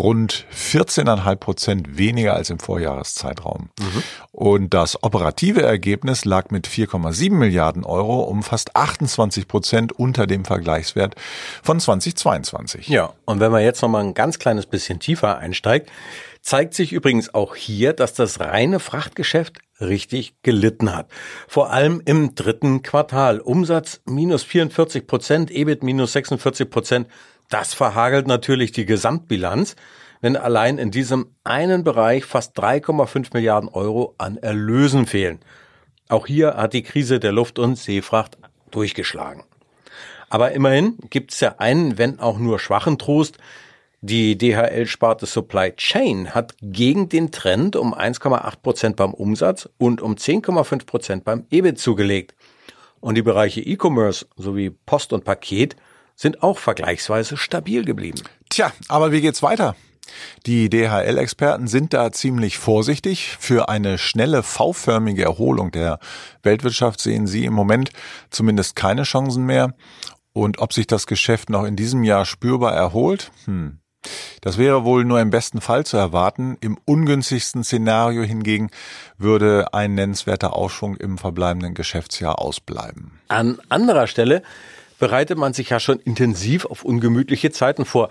rund 0.00 0.46
14,5 0.54 1.36
Prozent 1.36 1.98
weniger 1.98 2.34
als 2.34 2.50
im 2.50 2.58
Vorjahreszeitraum. 2.58 3.70
Mhm. 3.78 4.02
Und 4.32 4.74
das 4.74 5.02
operative 5.02 5.62
Ergebnis 5.62 6.24
lag 6.24 6.50
mit 6.50 6.66
4,7 6.66 7.32
Milliarden 7.32 7.84
Euro 7.84 8.22
um 8.22 8.42
fast 8.42 8.74
28 8.74 9.46
Prozent 9.46 9.92
unter 9.92 10.26
dem 10.26 10.44
Vergleichswert 10.44 11.14
von 11.62 11.78
2022. 11.78 12.88
Ja, 12.88 13.12
und 13.26 13.40
wenn 13.40 13.52
man 13.52 13.62
jetzt 13.62 13.82
noch 13.82 13.88
mal 13.88 14.02
ein 14.02 14.14
ganz 14.14 14.38
kleines 14.38 14.66
bisschen 14.66 14.98
tiefer 14.98 15.38
einsteigt, 15.38 15.90
zeigt 16.42 16.74
sich 16.74 16.92
übrigens 16.92 17.34
auch 17.34 17.54
hier, 17.54 17.92
dass 17.92 18.14
das 18.14 18.40
reine 18.40 18.80
Frachtgeschäft 18.80 19.58
richtig 19.80 20.34
gelitten 20.42 20.94
hat. 20.94 21.08
Vor 21.48 21.70
allem 21.70 22.02
im 22.04 22.34
dritten 22.34 22.82
Quartal. 22.82 23.40
Umsatz 23.40 24.00
minus 24.06 24.42
44 24.42 25.06
Prozent, 25.06 25.50
EBIT 25.50 25.82
minus 25.82 26.12
46 26.12 26.70
Prozent. 26.70 27.08
Das 27.50 27.74
verhagelt 27.74 28.28
natürlich 28.28 28.70
die 28.70 28.86
Gesamtbilanz, 28.86 29.74
wenn 30.20 30.36
allein 30.36 30.78
in 30.78 30.92
diesem 30.92 31.34
einen 31.42 31.82
Bereich 31.82 32.24
fast 32.24 32.56
3,5 32.58 33.30
Milliarden 33.34 33.68
Euro 33.68 34.14
an 34.18 34.36
Erlösen 34.36 35.06
fehlen. 35.06 35.40
Auch 36.08 36.26
hier 36.26 36.54
hat 36.54 36.72
die 36.72 36.82
Krise 36.82 37.18
der 37.18 37.32
Luft- 37.32 37.58
und 37.58 37.76
Seefracht 37.76 38.38
durchgeschlagen. 38.70 39.42
Aber 40.28 40.52
immerhin 40.52 40.96
gibt 41.10 41.32
es 41.32 41.40
ja 41.40 41.56
einen, 41.58 41.98
wenn 41.98 42.20
auch 42.20 42.38
nur 42.38 42.60
schwachen 42.60 42.98
Trost. 42.98 43.38
Die 44.00 44.38
DHL-Sparte 44.38 45.26
Supply 45.26 45.72
Chain 45.72 46.32
hat 46.34 46.54
gegen 46.62 47.08
den 47.08 47.32
Trend 47.32 47.74
um 47.74 47.92
1,8 47.92 48.62
Prozent 48.62 48.96
beim 48.96 49.12
Umsatz 49.12 49.68
und 49.76 50.00
um 50.00 50.14
10,5 50.14 50.86
Prozent 50.86 51.24
beim 51.24 51.46
EBIT 51.50 51.80
zugelegt. 51.80 52.34
Und 53.00 53.16
die 53.16 53.22
Bereiche 53.22 53.60
E-Commerce 53.60 54.26
sowie 54.36 54.70
Post 54.70 55.12
und 55.12 55.24
Paket 55.24 55.74
sind 56.20 56.42
auch 56.42 56.58
vergleichsweise 56.58 57.38
stabil 57.38 57.82
geblieben. 57.82 58.20
Tja, 58.50 58.72
aber 58.88 59.10
wie 59.10 59.22
geht's 59.22 59.42
weiter? 59.42 59.74
Die 60.44 60.68
DHL-Experten 60.68 61.66
sind 61.66 61.94
da 61.94 62.12
ziemlich 62.12 62.58
vorsichtig. 62.58 63.36
Für 63.40 63.70
eine 63.70 63.96
schnelle 63.96 64.42
V-förmige 64.42 65.24
Erholung 65.24 65.70
der 65.70 65.98
Weltwirtschaft 66.42 67.00
sehen 67.00 67.26
sie 67.26 67.46
im 67.46 67.54
Moment 67.54 67.90
zumindest 68.28 68.76
keine 68.76 69.04
Chancen 69.04 69.46
mehr. 69.46 69.74
Und 70.34 70.58
ob 70.58 70.74
sich 70.74 70.86
das 70.86 71.06
Geschäft 71.06 71.48
noch 71.48 71.64
in 71.64 71.74
diesem 71.74 72.04
Jahr 72.04 72.26
spürbar 72.26 72.74
erholt? 72.74 73.30
Hm. 73.46 73.78
Das 74.42 74.58
wäre 74.58 74.84
wohl 74.84 75.04
nur 75.04 75.20
im 75.20 75.30
besten 75.30 75.62
Fall 75.62 75.86
zu 75.86 75.96
erwarten. 75.96 76.58
Im 76.60 76.76
ungünstigsten 76.84 77.64
Szenario 77.64 78.22
hingegen 78.22 78.70
würde 79.16 79.72
ein 79.72 79.94
nennenswerter 79.94 80.54
Aufschwung 80.54 80.96
im 80.96 81.16
verbleibenden 81.16 81.72
Geschäftsjahr 81.72 82.38
ausbleiben. 82.38 83.20
An 83.28 83.58
anderer 83.68 84.06
Stelle 84.06 84.42
bereitet 85.00 85.36
man 85.36 85.52
sich 85.52 85.70
ja 85.70 85.80
schon 85.80 85.98
intensiv 85.98 86.64
auf 86.66 86.84
ungemütliche 86.84 87.50
Zeiten 87.50 87.84
vor. 87.84 88.10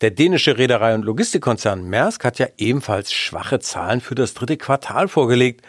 Der 0.00 0.10
dänische 0.10 0.56
Reederei- 0.56 0.94
und 0.94 1.04
Logistikkonzern 1.04 1.86
Maersk 1.86 2.24
hat 2.24 2.38
ja 2.38 2.46
ebenfalls 2.56 3.12
schwache 3.12 3.60
Zahlen 3.60 4.00
für 4.00 4.14
das 4.14 4.32
dritte 4.32 4.56
Quartal 4.56 5.08
vorgelegt. 5.08 5.60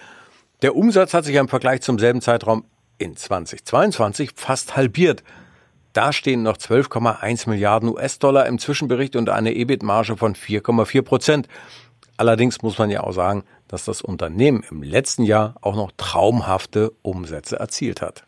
Der 0.62 0.78
Umsatz 0.78 1.14
hat 1.14 1.26
sich 1.26 1.36
im 1.36 1.50
Vergleich 1.50 1.82
zum 1.82 2.00
selben 2.00 2.22
Zeitraum 2.22 2.64
in 2.98 3.18
2022 3.18 4.32
fast 4.36 4.78
halbiert. 4.78 5.24
Da 5.92 6.14
stehen 6.14 6.44
noch 6.44 6.56
12,1 6.56 7.50
Milliarden 7.50 7.90
US-Dollar 7.90 8.46
im 8.46 8.60
Zwischenbericht 8.60 9.18
und 9.18 9.30
eine 9.30 9.54
EBIT-Marge 9.54 10.16
von 10.16 10.36
4,4 10.36 11.02
Prozent. 11.02 11.48
Allerdings 12.16 12.62
muss 12.62 12.78
man 12.78 12.90
ja 12.90 13.02
auch 13.02 13.12
sagen, 13.12 13.44
dass 13.68 13.84
das 13.84 14.02
Unternehmen 14.02 14.64
im 14.70 14.84
letzten 14.84 15.24
Jahr 15.24 15.56
auch 15.60 15.76
noch 15.76 15.92
traumhafte 15.98 16.94
Umsätze 17.02 17.60
erzielt 17.60 18.02
hat. 18.02 18.24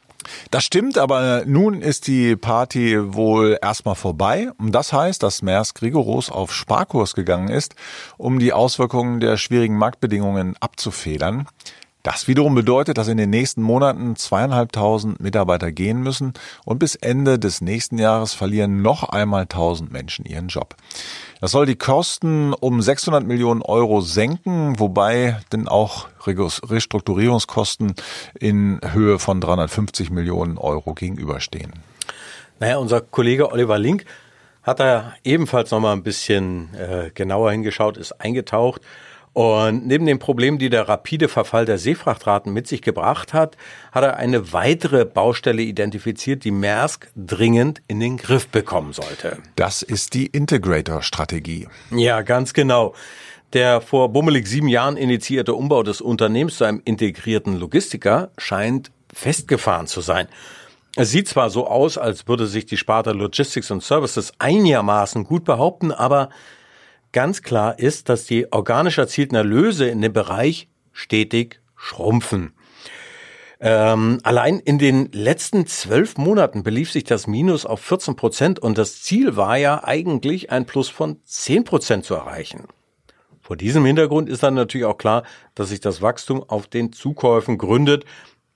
Das 0.51 0.63
stimmt, 0.63 0.97
aber 0.97 1.43
nun 1.45 1.81
ist 1.81 2.07
die 2.07 2.35
Party 2.35 3.13
wohl 3.13 3.57
erstmal 3.61 3.95
vorbei. 3.95 4.51
Und 4.57 4.71
das 4.71 4.93
heißt, 4.93 5.21
dass 5.23 5.41
Maersk 5.41 5.81
rigoros 5.81 6.29
auf 6.29 6.53
Sparkurs 6.53 7.15
gegangen 7.15 7.49
ist, 7.49 7.75
um 8.17 8.39
die 8.39 8.53
Auswirkungen 8.53 9.19
der 9.19 9.37
schwierigen 9.37 9.77
Marktbedingungen 9.77 10.55
abzufedern. 10.59 11.47
Das 12.03 12.27
wiederum 12.27 12.53
bedeutet, 12.53 12.97
dass 12.97 13.07
in 13.07 13.15
den 13.15 13.29
nächsten 13.29 13.61
Monaten 13.61 14.17
zweieinhalbtausend 14.17 15.21
Mitarbeiter 15.21 15.71
gehen 15.71 16.01
müssen 16.01 16.33
und 16.65 16.77
bis 16.77 16.95
Ende 16.95 17.39
des 17.39 17.61
nächsten 17.61 17.97
Jahres 17.97 18.33
verlieren 18.33 18.81
noch 18.81 19.07
einmal 19.07 19.45
tausend 19.45 19.93
Menschen 19.93 20.25
ihren 20.25 20.49
Job. 20.49 20.75
Das 21.39 21.51
soll 21.51 21.65
die 21.65 21.77
Kosten 21.77 22.53
um 22.53 22.81
600 22.81 23.25
Millionen 23.25 23.61
Euro 23.61 24.01
senken, 24.01 24.77
wobei 24.81 25.39
denn 25.53 25.69
auch 25.69 26.09
Restrukturierungskosten 26.27 27.95
in 28.37 28.81
Höhe 28.91 29.17
von 29.17 29.39
350 29.39 30.11
Millionen 30.11 30.57
Euro 30.57 30.95
gegenüberstehen. 30.95 31.71
Naja, 32.59 32.79
unser 32.79 32.99
Kollege 32.99 33.49
Oliver 33.49 33.79
Link 33.79 34.03
hat 34.61 34.81
da 34.81 35.13
ebenfalls 35.23 35.71
noch 35.71 35.79
mal 35.79 35.93
ein 35.93 36.03
bisschen 36.03 36.73
äh, 36.75 37.11
genauer 37.13 37.51
hingeschaut, 37.51 37.95
ist 37.95 38.19
eingetaucht 38.19 38.81
und 39.33 39.87
neben 39.87 40.05
den 40.05 40.19
Problemen, 40.19 40.59
die 40.59 40.69
der 40.69 40.87
rapide 40.87 41.27
Verfall 41.27 41.65
der 41.65 41.79
Seefrachtraten 41.79 42.53
mit 42.53 42.67
sich 42.67 42.83
gebracht 42.83 43.33
hat, 43.33 43.57
hat 43.91 44.03
er 44.03 44.17
eine 44.17 44.53
weitere 44.53 45.05
Baustelle 45.05 45.63
identifiziert, 45.63 46.43
die 46.43 46.51
Maersk 46.51 47.09
dringend 47.15 47.81
in 47.87 47.99
den 47.99 48.17
Griff 48.17 48.47
bekommen 48.47 48.93
sollte. 48.93 49.39
Das 49.55 49.81
ist 49.81 50.13
die 50.13 50.27
Integrator-Strategie. 50.27 51.67
Ja, 51.91 52.21
ganz 52.21 52.53
genau. 52.53 52.93
Der 53.53 53.81
vor 53.81 54.09
bummelig 54.09 54.47
sieben 54.47 54.67
Jahren 54.67 54.97
initiierte 54.97 55.55
Umbau 55.55 55.81
des 55.81 55.99
Unternehmens 55.99 56.57
zu 56.57 56.63
einem 56.65 56.81
integrierten 56.85 57.59
Logistiker 57.59 58.29
scheint 58.37 58.91
festgefahren 59.11 59.87
zu 59.87 60.01
sein. 60.01 60.27
Es 60.95 61.09
sieht 61.09 61.27
zwar 61.27 61.49
so 61.49 61.65
aus, 61.65 61.97
als 61.97 62.27
würde 62.27 62.45
sich 62.45 62.67
die 62.67 62.77
Sparte 62.77 63.13
Logistics 63.13 63.71
und 63.71 63.81
Services 63.81 64.31
einigermaßen 64.37 65.23
gut 65.23 65.43
behaupten, 65.43 65.91
aber 65.91 66.29
Ganz 67.13 67.43
klar 67.43 67.77
ist, 67.77 68.09
dass 68.09 68.25
die 68.25 68.51
organisch 68.51 68.97
erzielten 68.97 69.35
Erlöse 69.35 69.87
in 69.87 70.01
dem 70.01 70.11
Bereich 70.11 70.67
stetig 70.91 71.61
schrumpfen. 71.75 72.53
Ähm, 73.59 74.19
allein 74.23 74.59
in 74.59 74.79
den 74.79 75.11
letzten 75.11 75.67
zwölf 75.67 76.17
Monaten 76.17 76.63
belief 76.63 76.91
sich 76.91 77.03
das 77.03 77.27
Minus 77.27 77.65
auf 77.65 77.79
14 77.81 78.15
Prozent 78.15 78.59
und 78.59 78.79
das 78.79 79.03
Ziel 79.03 79.37
war 79.37 79.57
ja 79.57 79.83
eigentlich 79.83 80.51
ein 80.51 80.65
Plus 80.65 80.89
von 80.89 81.21
10 81.23 81.63
Prozent 81.63 82.03
zu 82.03 82.15
erreichen. 82.15 82.65
Vor 83.41 83.57
diesem 83.57 83.85
Hintergrund 83.85 84.27
ist 84.27 84.41
dann 84.41 84.55
natürlich 84.55 84.85
auch 84.85 84.97
klar, 84.97 85.23
dass 85.53 85.69
sich 85.69 85.79
das 85.79 86.01
Wachstum 86.01 86.43
auf 86.43 86.65
den 86.65 86.93
Zukäufen 86.93 87.59
gründet, 87.59 88.05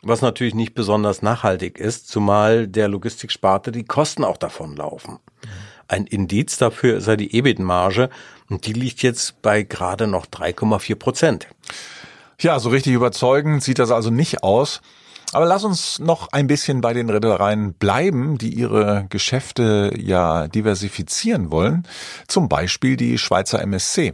was 0.02 0.22
natürlich 0.22 0.56
nicht 0.56 0.74
besonders 0.74 1.22
nachhaltig 1.22 1.78
ist, 1.78 2.08
zumal 2.08 2.68
der 2.68 2.88
Logistiksparte 2.88 3.72
die 3.72 3.86
Kosten 3.86 4.24
auch 4.24 4.38
davonlaufen. 4.38 5.20
Ein 5.88 6.06
Indiz 6.06 6.58
dafür 6.58 7.02
ja 7.02 7.18
die 7.18 7.36
EBIT-Marge 7.36 8.10
und 8.50 8.66
die 8.66 8.74
liegt 8.74 9.02
jetzt 9.02 9.42
bei 9.42 9.64
gerade 9.64 10.08
noch 10.08 10.26
3,4 10.26 10.96
Prozent. 10.96 11.48
Ja, 12.40 12.60
so 12.60 12.70
richtig 12.70 12.94
überzeugend 12.94 13.64
sieht 13.64 13.80
das 13.80 13.92
also 13.92 14.10
nicht 14.10 14.44
aus. 14.44 14.82
Aber 15.34 15.46
lass 15.46 15.66
uns 15.66 16.00
noch 16.00 16.32
ein 16.32 16.48
bisschen 16.48 16.80
bei 16.80 16.94
den 16.94 17.10
Reedereien 17.10 17.74
bleiben, 17.74 18.38
die 18.38 18.54
ihre 18.54 19.08
Geschäfte 19.10 19.92
ja 19.98 20.48
diversifizieren 20.48 21.52
wollen. 21.52 21.86
Zum 22.28 22.48
Beispiel 22.48 22.96
die 22.96 23.18
Schweizer 23.18 23.62
MSC. 23.62 24.14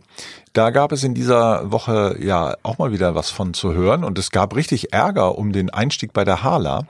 Da 0.53 0.69
gab 0.69 0.91
es 0.91 1.03
in 1.03 1.15
dieser 1.15 1.71
Woche 1.71 2.15
ja 2.19 2.55
auch 2.61 2.77
mal 2.77 2.91
wieder 2.91 3.15
was 3.15 3.31
von 3.31 3.55
zu 3.55 3.73
hören 3.73 4.03
und 4.03 4.19
es 4.19 4.29
gab 4.29 4.55
richtig 4.55 4.93
Ärger 4.93 5.35
um 5.37 5.51
den 5.51 5.71
Einstieg 5.71 6.13
bei 6.13 6.23
der 6.23 6.43
Hala. 6.43 6.85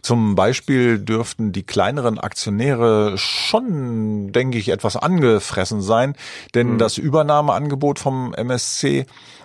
Zum 0.00 0.34
Beispiel 0.34 0.98
dürften 0.98 1.52
die 1.52 1.64
kleineren 1.64 2.18
Aktionäre 2.18 3.18
schon, 3.18 4.32
denke 4.32 4.56
ich, 4.56 4.70
etwas 4.70 4.96
angefressen 4.96 5.82
sein, 5.82 6.14
denn 6.54 6.74
mhm. 6.74 6.78
das 6.78 6.96
Übernahmeangebot 6.96 7.98
vom 7.98 8.32
MSC 8.32 9.04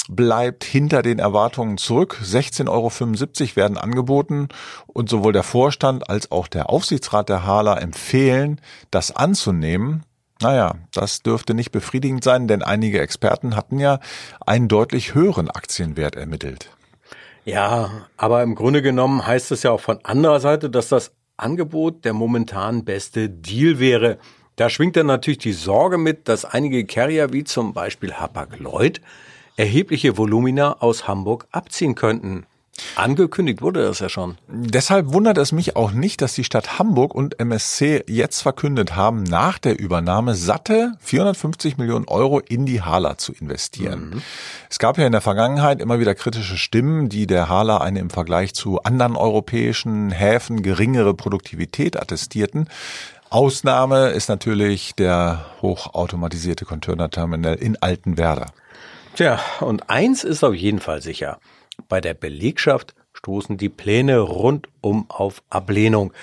bleibt 0.10 0.64
hinter 0.64 1.02
den 1.02 1.20
Erwartungen 1.20 1.78
zurück. 1.78 2.18
16,75 2.24 2.70
Euro 2.70 3.56
werden 3.56 3.78
angeboten 3.78 4.48
und 4.88 5.10
sowohl 5.10 5.34
der 5.34 5.44
Vorstand 5.44 6.10
als 6.10 6.32
auch 6.32 6.48
der 6.48 6.70
Aufsichtsrat 6.70 7.30
der 7.30 7.46
Hala 7.46 7.78
empfehlen, 7.78 8.60
das 8.90 9.16
anzunehmen. 9.16 10.04
Naja, 10.42 10.76
das 10.94 11.22
dürfte 11.22 11.54
nicht 11.54 11.72
befriedigend 11.72 12.24
sein, 12.24 12.48
denn 12.48 12.64
einige 12.64 13.02
Experten 13.02 13.56
hatten 13.56 13.80
ja 13.80 14.00
einen 14.46 14.70
deutlich 14.70 15.14
höheren 15.14 15.50
Aktienwert 15.50 16.16
ermittelt. 16.16 16.70
Ja, 17.44 18.08
aber 18.16 18.44
im 18.44 18.56
Grunde 18.56 18.82
genommen 18.82 19.26
heißt 19.26 19.52
es 19.52 19.64
ja 19.64 19.72
auch 19.72 19.82
von 19.82 20.00
anderer 20.04 20.40
Seite, 20.40 20.70
dass 20.70 20.88
das 20.90 21.12
Angebot 21.36 22.06
der 22.06 22.14
momentan 22.14 22.86
beste 22.86 23.30
Deal 23.30 23.80
wäre. 23.80 24.18
Da 24.56 24.70
schwingt 24.70 24.96
dann 24.96 25.08
natürlich 25.08 25.40
die 25.40 25.54
Sorge 25.54 25.98
mit, 25.98 26.28
dass 26.28 26.46
einige 26.46 26.86
Carrier 26.86 27.34
wie 27.34 27.44
zum 27.44 27.74
Beispiel 27.74 28.14
Hapag-Lloyd 28.14 29.02
erhebliche 29.56 30.18
Volumina 30.18 30.78
aus 30.80 31.08
Hamburg 31.08 31.48
abziehen 31.52 31.96
könnten. 31.96 32.46
Angekündigt 32.96 33.62
wurde 33.62 33.84
das 33.84 34.00
ja 34.00 34.10
schon. 34.10 34.38
Deshalb 34.48 35.14
wundert 35.14 35.38
es 35.38 35.52
mich 35.52 35.76
auch 35.76 35.92
nicht, 35.92 36.22
dass 36.22 36.34
die 36.34 36.44
Stadt 36.44 36.80
Hamburg 36.80 37.14
und 37.16 37.40
MSC 37.40 38.04
jetzt 38.08 38.42
verkündet 38.42 38.96
haben, 38.96 39.24
nach 39.24 39.58
der 39.58 39.80
Übernahme 39.80 40.36
satte 40.36 40.94
450 41.00 41.78
Millionen 41.78 42.08
Euro 42.08 42.40
in 42.40 42.66
die 42.66 42.82
Hala 42.82 43.18
zu 43.18 43.34
investieren. 43.34 44.10
Mhm. 44.10 44.22
Es 44.70 44.80
gab 44.80 44.98
ja 44.98 45.06
in 45.06 45.12
der 45.12 45.22
Vergangenheit 45.22 45.82
immer 45.82 46.00
wieder 46.00 46.16
kritische 46.16 46.58
Stimmen, 46.58 47.10
die 47.10 47.28
der 47.28 47.50
Hala 47.50 47.78
eine 47.78 48.00
im 48.00 48.10
Vergleich 48.10 48.54
zu 48.54 48.84
anderen 48.84 49.16
europäischen 49.16 50.12
Häfen 50.12 50.62
geringere 50.62 51.14
Produktivität 51.14 52.00
attestierten. 52.00 52.68
Ausnahme 53.30 54.10
ist 54.10 54.28
natürlich 54.28 54.96
der 54.96 55.46
hochautomatisierte 55.62 56.66
Containerterminal 56.66 57.56
in 57.56 57.80
Altenwerder. 57.80 58.48
Tja, 59.16 59.40
und 59.60 59.90
eins 59.90 60.24
ist 60.24 60.44
auf 60.44 60.56
jeden 60.56 60.80
Fall 60.80 61.02
sicher. 61.02 61.40
Bei 61.90 62.00
der 62.00 62.14
Belegschaft 62.14 62.94
stoßen 63.14 63.58
die 63.58 63.68
Pläne 63.68 64.20
rundum 64.20 65.06
auf 65.10 65.44
Ablehnung. 65.50 66.14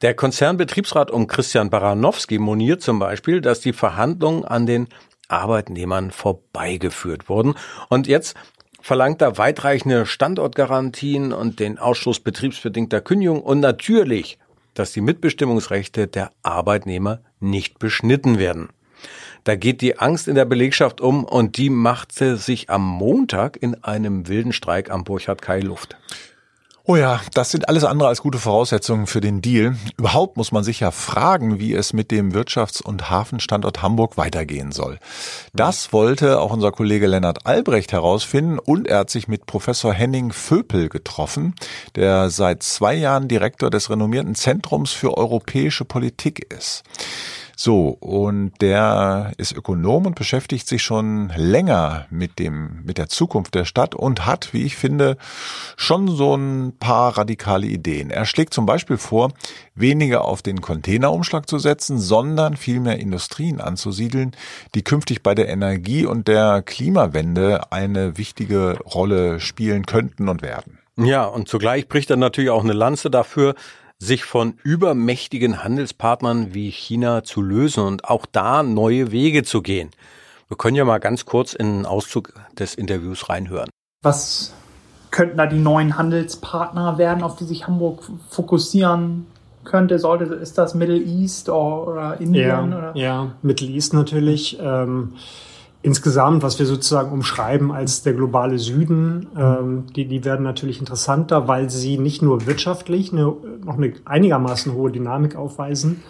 Der 0.00 0.14
Konzernbetriebsrat 0.14 1.10
um 1.10 1.26
Christian 1.26 1.68
Baranowski 1.68 2.38
moniert 2.38 2.80
zum 2.80 3.00
Beispiel, 3.00 3.40
dass 3.40 3.60
die 3.60 3.72
Verhandlungen 3.74 4.44
an 4.44 4.64
den 4.64 4.88
Arbeitnehmern 5.26 6.12
vorbeigeführt 6.12 7.28
wurden. 7.28 7.54
Und 7.90 8.06
jetzt 8.06 8.36
verlangt 8.80 9.20
er 9.20 9.36
weitreichende 9.36 10.06
Standortgarantien 10.06 11.32
und 11.32 11.60
den 11.60 11.78
Ausschluss 11.78 12.20
betriebsbedingter 12.20 13.00
Kündigung 13.00 13.42
und 13.42 13.60
natürlich, 13.60 14.38
dass 14.74 14.92
die 14.92 15.00
Mitbestimmungsrechte 15.00 16.06
der 16.06 16.30
Arbeitnehmer 16.42 17.20
nicht 17.40 17.78
beschnitten 17.78 18.38
werden. 18.38 18.68
Da 19.44 19.56
geht 19.56 19.80
die 19.80 19.98
Angst 19.98 20.28
in 20.28 20.34
der 20.34 20.44
Belegschaft 20.44 21.00
um 21.00 21.24
und 21.24 21.56
die 21.56 21.70
machte 21.70 22.36
sich 22.36 22.70
am 22.70 22.84
Montag 22.86 23.56
in 23.56 23.82
einem 23.82 24.28
wilden 24.28 24.52
Streik 24.52 24.90
am 24.90 25.04
Burchard 25.04 25.42
Kai 25.42 25.60
Luft. 25.60 25.96
Oh 26.90 26.96
ja, 26.96 27.20
das 27.34 27.50
sind 27.50 27.68
alles 27.68 27.84
andere 27.84 28.08
als 28.08 28.22
gute 28.22 28.38
Voraussetzungen 28.38 29.06
für 29.06 29.20
den 29.20 29.42
Deal. 29.42 29.76
Überhaupt 29.98 30.38
muss 30.38 30.52
man 30.52 30.64
sich 30.64 30.80
ja 30.80 30.90
fragen, 30.90 31.60
wie 31.60 31.74
es 31.74 31.92
mit 31.92 32.10
dem 32.10 32.32
Wirtschafts- 32.32 32.82
und 32.82 33.10
Hafenstandort 33.10 33.82
Hamburg 33.82 34.16
weitergehen 34.16 34.72
soll. 34.72 34.98
Das 35.52 35.92
wollte 35.92 36.40
auch 36.40 36.50
unser 36.50 36.72
Kollege 36.72 37.06
Lennart 37.06 37.44
Albrecht 37.44 37.92
herausfinden 37.92 38.58
und 38.58 38.88
er 38.88 39.00
hat 39.00 39.10
sich 39.10 39.28
mit 39.28 39.44
Professor 39.44 39.92
Henning 39.92 40.32
Vöpel 40.32 40.88
getroffen, 40.88 41.54
der 41.94 42.30
seit 42.30 42.62
zwei 42.62 42.94
Jahren 42.94 43.28
Direktor 43.28 43.68
des 43.68 43.90
renommierten 43.90 44.34
Zentrums 44.34 44.92
für 44.92 45.14
europäische 45.14 45.84
Politik 45.84 46.50
ist. 46.50 46.84
So, 47.60 47.88
und 47.88 48.52
der 48.60 49.32
ist 49.36 49.50
Ökonom 49.50 50.06
und 50.06 50.14
beschäftigt 50.14 50.68
sich 50.68 50.84
schon 50.84 51.32
länger 51.34 52.06
mit 52.08 52.38
dem, 52.38 52.84
mit 52.84 52.98
der 52.98 53.08
Zukunft 53.08 53.56
der 53.56 53.64
Stadt 53.64 53.96
und 53.96 54.26
hat, 54.26 54.54
wie 54.54 54.62
ich 54.62 54.76
finde, 54.76 55.16
schon 55.76 56.06
so 56.06 56.36
ein 56.36 56.74
paar 56.78 57.18
radikale 57.18 57.66
Ideen. 57.66 58.10
Er 58.10 58.26
schlägt 58.26 58.54
zum 58.54 58.64
Beispiel 58.64 58.96
vor, 58.96 59.32
weniger 59.74 60.24
auf 60.24 60.40
den 60.40 60.60
Containerumschlag 60.60 61.48
zu 61.48 61.58
setzen, 61.58 61.98
sondern 61.98 62.56
vielmehr 62.56 63.00
Industrien 63.00 63.60
anzusiedeln, 63.60 64.36
die 64.76 64.82
künftig 64.82 65.24
bei 65.24 65.34
der 65.34 65.48
Energie- 65.48 66.06
und 66.06 66.28
der 66.28 66.62
Klimawende 66.62 67.72
eine 67.72 68.16
wichtige 68.16 68.78
Rolle 68.84 69.40
spielen 69.40 69.84
könnten 69.84 70.28
und 70.28 70.42
werden. 70.42 70.78
Ja, 70.96 71.24
und 71.24 71.48
zugleich 71.48 71.88
bricht 71.88 72.10
er 72.10 72.18
natürlich 72.18 72.50
auch 72.50 72.62
eine 72.62 72.72
Lanze 72.72 73.10
dafür, 73.10 73.56
sich 73.98 74.24
von 74.24 74.54
übermächtigen 74.62 75.64
Handelspartnern 75.64 76.54
wie 76.54 76.70
China 76.70 77.24
zu 77.24 77.42
lösen 77.42 77.84
und 77.84 78.04
auch 78.04 78.26
da 78.26 78.62
neue 78.62 79.10
Wege 79.10 79.42
zu 79.42 79.60
gehen. 79.62 79.90
Wir 80.48 80.56
können 80.56 80.76
ja 80.76 80.84
mal 80.84 80.98
ganz 80.98 81.26
kurz 81.26 81.52
in 81.52 81.66
einen 81.66 81.86
Auszug 81.86 82.32
des 82.58 82.74
Interviews 82.74 83.28
reinhören. 83.28 83.68
Was 84.02 84.54
könnten 85.10 85.36
da 85.36 85.46
die 85.46 85.58
neuen 85.58 85.98
Handelspartner 85.98 86.96
werden, 86.98 87.22
auf 87.22 87.36
die 87.36 87.44
sich 87.44 87.66
Hamburg 87.66 88.02
fokussieren 88.30 89.26
könnte? 89.64 89.98
Sollte, 89.98 90.24
ist 90.26 90.56
das 90.56 90.74
Middle 90.74 91.00
East 91.00 91.48
oder 91.48 92.20
Indien? 92.20 92.48
Ja, 92.48 92.64
oder? 92.64 92.92
ja 92.94 93.32
Middle 93.42 93.68
East 93.68 93.94
natürlich. 93.94 94.58
Ähm, 94.60 95.14
insgesamt, 95.82 96.42
was 96.42 96.58
wir 96.58 96.66
sozusagen 96.66 97.12
umschreiben 97.12 97.70
als 97.70 98.02
der 98.02 98.12
globale 98.12 98.58
Süden, 98.58 99.28
ähm, 99.36 99.84
die, 99.94 100.06
die 100.06 100.24
werden 100.24 100.42
natürlich 100.42 100.80
interessanter, 100.80 101.46
weil 101.46 101.70
sie 101.70 101.98
nicht 101.98 102.22
nur 102.22 102.46
wirtschaftlich 102.46 103.12
eine, 103.12 103.32
noch 103.64 103.76
eine 103.76 103.92
einigermaßen 104.04 104.72
hohe 104.72 104.90
Dynamik 104.90 105.36
aufweisen, 105.36 106.02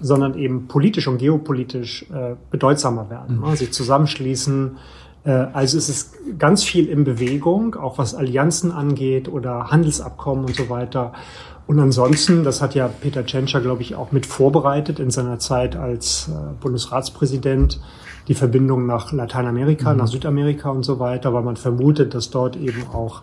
sondern 0.00 0.38
eben 0.38 0.68
politisch 0.68 1.08
und 1.08 1.18
geopolitisch 1.18 2.06
äh, 2.10 2.36
bedeutsamer 2.50 3.10
werden, 3.10 3.38
mhm. 3.38 3.48
ne? 3.48 3.56
sich 3.56 3.72
zusammenschließen. 3.72 4.76
Äh, 5.24 5.30
also 5.30 5.76
es 5.76 5.88
ist 5.88 6.14
ganz 6.38 6.62
viel 6.62 6.88
in 6.88 7.04
Bewegung, 7.04 7.74
auch 7.74 7.98
was 7.98 8.14
Allianzen 8.14 8.70
angeht 8.70 9.28
oder 9.28 9.70
Handelsabkommen 9.70 10.44
und 10.44 10.54
so 10.54 10.68
weiter. 10.68 11.12
Und 11.66 11.80
ansonsten, 11.80 12.44
das 12.44 12.62
hat 12.62 12.76
ja 12.76 12.88
Peter 12.88 13.26
Tschentscher, 13.26 13.60
glaube 13.60 13.82
ich, 13.82 13.96
auch 13.96 14.12
mit 14.12 14.24
vorbereitet 14.24 15.00
in 15.00 15.10
seiner 15.10 15.40
Zeit 15.40 15.74
als 15.74 16.28
äh, 16.28 16.54
Bundesratspräsident, 16.60 17.80
die 18.28 18.34
Verbindung 18.34 18.86
nach 18.86 19.12
Lateinamerika, 19.12 19.92
mhm. 19.92 19.98
nach 19.98 20.08
Südamerika 20.08 20.70
und 20.70 20.84
so 20.84 20.98
weiter, 20.98 21.32
weil 21.32 21.42
man 21.42 21.56
vermutet, 21.56 22.14
dass 22.14 22.30
dort 22.30 22.56
eben 22.56 22.84
auch 22.92 23.22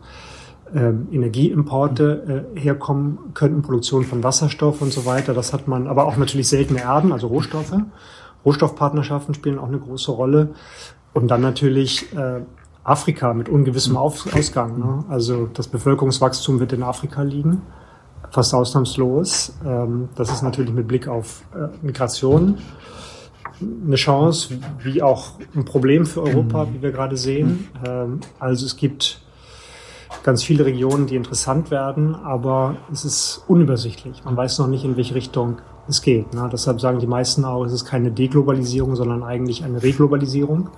ähm, 0.73 1.07
Energieimporte 1.11 2.45
äh, 2.55 2.59
herkommen 2.59 3.19
könnten, 3.33 3.61
Produktion 3.61 4.05
von 4.05 4.23
Wasserstoff 4.23 4.81
und 4.81 4.91
so 4.91 5.05
weiter. 5.05 5.33
Das 5.33 5.53
hat 5.53 5.67
man, 5.67 5.87
aber 5.87 6.05
auch 6.05 6.17
natürlich 6.17 6.47
seltene 6.47 6.81
Erden, 6.81 7.11
also 7.11 7.27
Rohstoffe. 7.27 7.75
Rohstoffpartnerschaften 8.45 9.33
spielen 9.35 9.59
auch 9.59 9.67
eine 9.67 9.79
große 9.79 10.11
Rolle. 10.11 10.49
Und 11.13 11.29
dann 11.29 11.41
natürlich 11.41 12.11
äh, 12.15 12.41
Afrika 12.83 13.33
mit 13.33 13.49
ungewissem 13.49 13.95
Auf 13.95 14.33
Ausgang. 14.35 14.79
Ne? 14.79 15.05
Also 15.09 15.47
das 15.53 15.67
Bevölkerungswachstum 15.67 16.59
wird 16.59 16.73
in 16.73 16.83
Afrika 16.83 17.21
liegen, 17.21 17.61
fast 18.31 18.53
ausnahmslos. 18.53 19.53
Ähm, 19.65 20.09
das 20.15 20.31
ist 20.31 20.41
natürlich 20.41 20.73
mit 20.73 20.87
Blick 20.87 21.07
auf 21.07 21.43
äh, 21.53 21.67
Migration 21.85 22.57
eine 23.85 23.95
Chance, 23.95 24.55
wie 24.81 25.01
auch 25.01 25.31
ein 25.55 25.65
Problem 25.65 26.05
für 26.05 26.23
Europa, 26.23 26.67
wie 26.73 26.81
wir 26.81 26.91
gerade 26.91 27.17
sehen. 27.17 27.67
Ähm, 27.85 28.19
also 28.39 28.65
es 28.65 28.75
gibt 28.75 29.19
ganz 30.23 30.43
viele 30.43 30.65
Regionen, 30.65 31.07
die 31.07 31.15
interessant 31.15 31.71
werden, 31.71 32.15
aber 32.15 32.77
es 32.91 33.05
ist 33.05 33.43
unübersichtlich. 33.47 34.23
Man 34.23 34.37
weiß 34.37 34.59
noch 34.59 34.67
nicht, 34.67 34.85
in 34.85 34.95
welche 34.95 35.15
Richtung 35.15 35.57
es 35.87 36.01
geht. 36.01 36.33
Ne? 36.33 36.49
Deshalb 36.51 36.79
sagen 36.79 36.99
die 36.99 37.07
meisten 37.07 37.43
auch, 37.45 37.65
es 37.65 37.73
ist 37.73 37.85
keine 37.85 38.11
Deglobalisierung, 38.11 38.95
sondern 38.95 39.23
eigentlich 39.23 39.63
eine 39.63 39.81
Reglobalisierung 39.81 40.69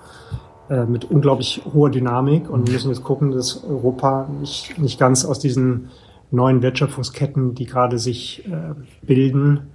äh, 0.69 0.85
mit 0.85 1.05
unglaublich 1.05 1.61
hoher 1.73 1.89
Dynamik. 1.89 2.49
Und 2.49 2.67
wir 2.67 2.73
müssen 2.73 2.89
jetzt 2.89 3.03
gucken, 3.03 3.31
dass 3.31 3.63
Europa 3.63 4.27
nicht, 4.39 4.77
nicht 4.79 4.99
ganz 4.99 5.25
aus 5.25 5.39
diesen 5.39 5.89
neuen 6.31 6.61
Wertschöpfungsketten, 6.61 7.53
die 7.53 7.65
gerade 7.65 7.99
sich 7.99 8.45
äh, 8.47 8.73
bilden, 9.03 9.67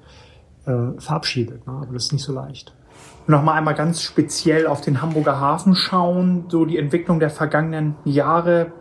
äh, 0.66 0.98
verabschiedet. 0.98 1.66
Ne? 1.66 1.72
Aber 1.74 1.92
das 1.92 2.06
ist 2.06 2.12
nicht 2.12 2.24
so 2.24 2.32
leicht 2.32 2.74
nochmal 3.26 3.58
einmal 3.58 3.74
ganz 3.74 4.02
speziell 4.02 4.66
auf 4.66 4.80
den 4.80 5.00
Hamburger 5.00 5.40
Hafen 5.40 5.74
schauen, 5.74 6.44
so 6.48 6.64
die 6.64 6.78
Entwicklung 6.78 7.20
der 7.20 7.30
vergangenen 7.30 7.94
Jahre. 8.04 8.72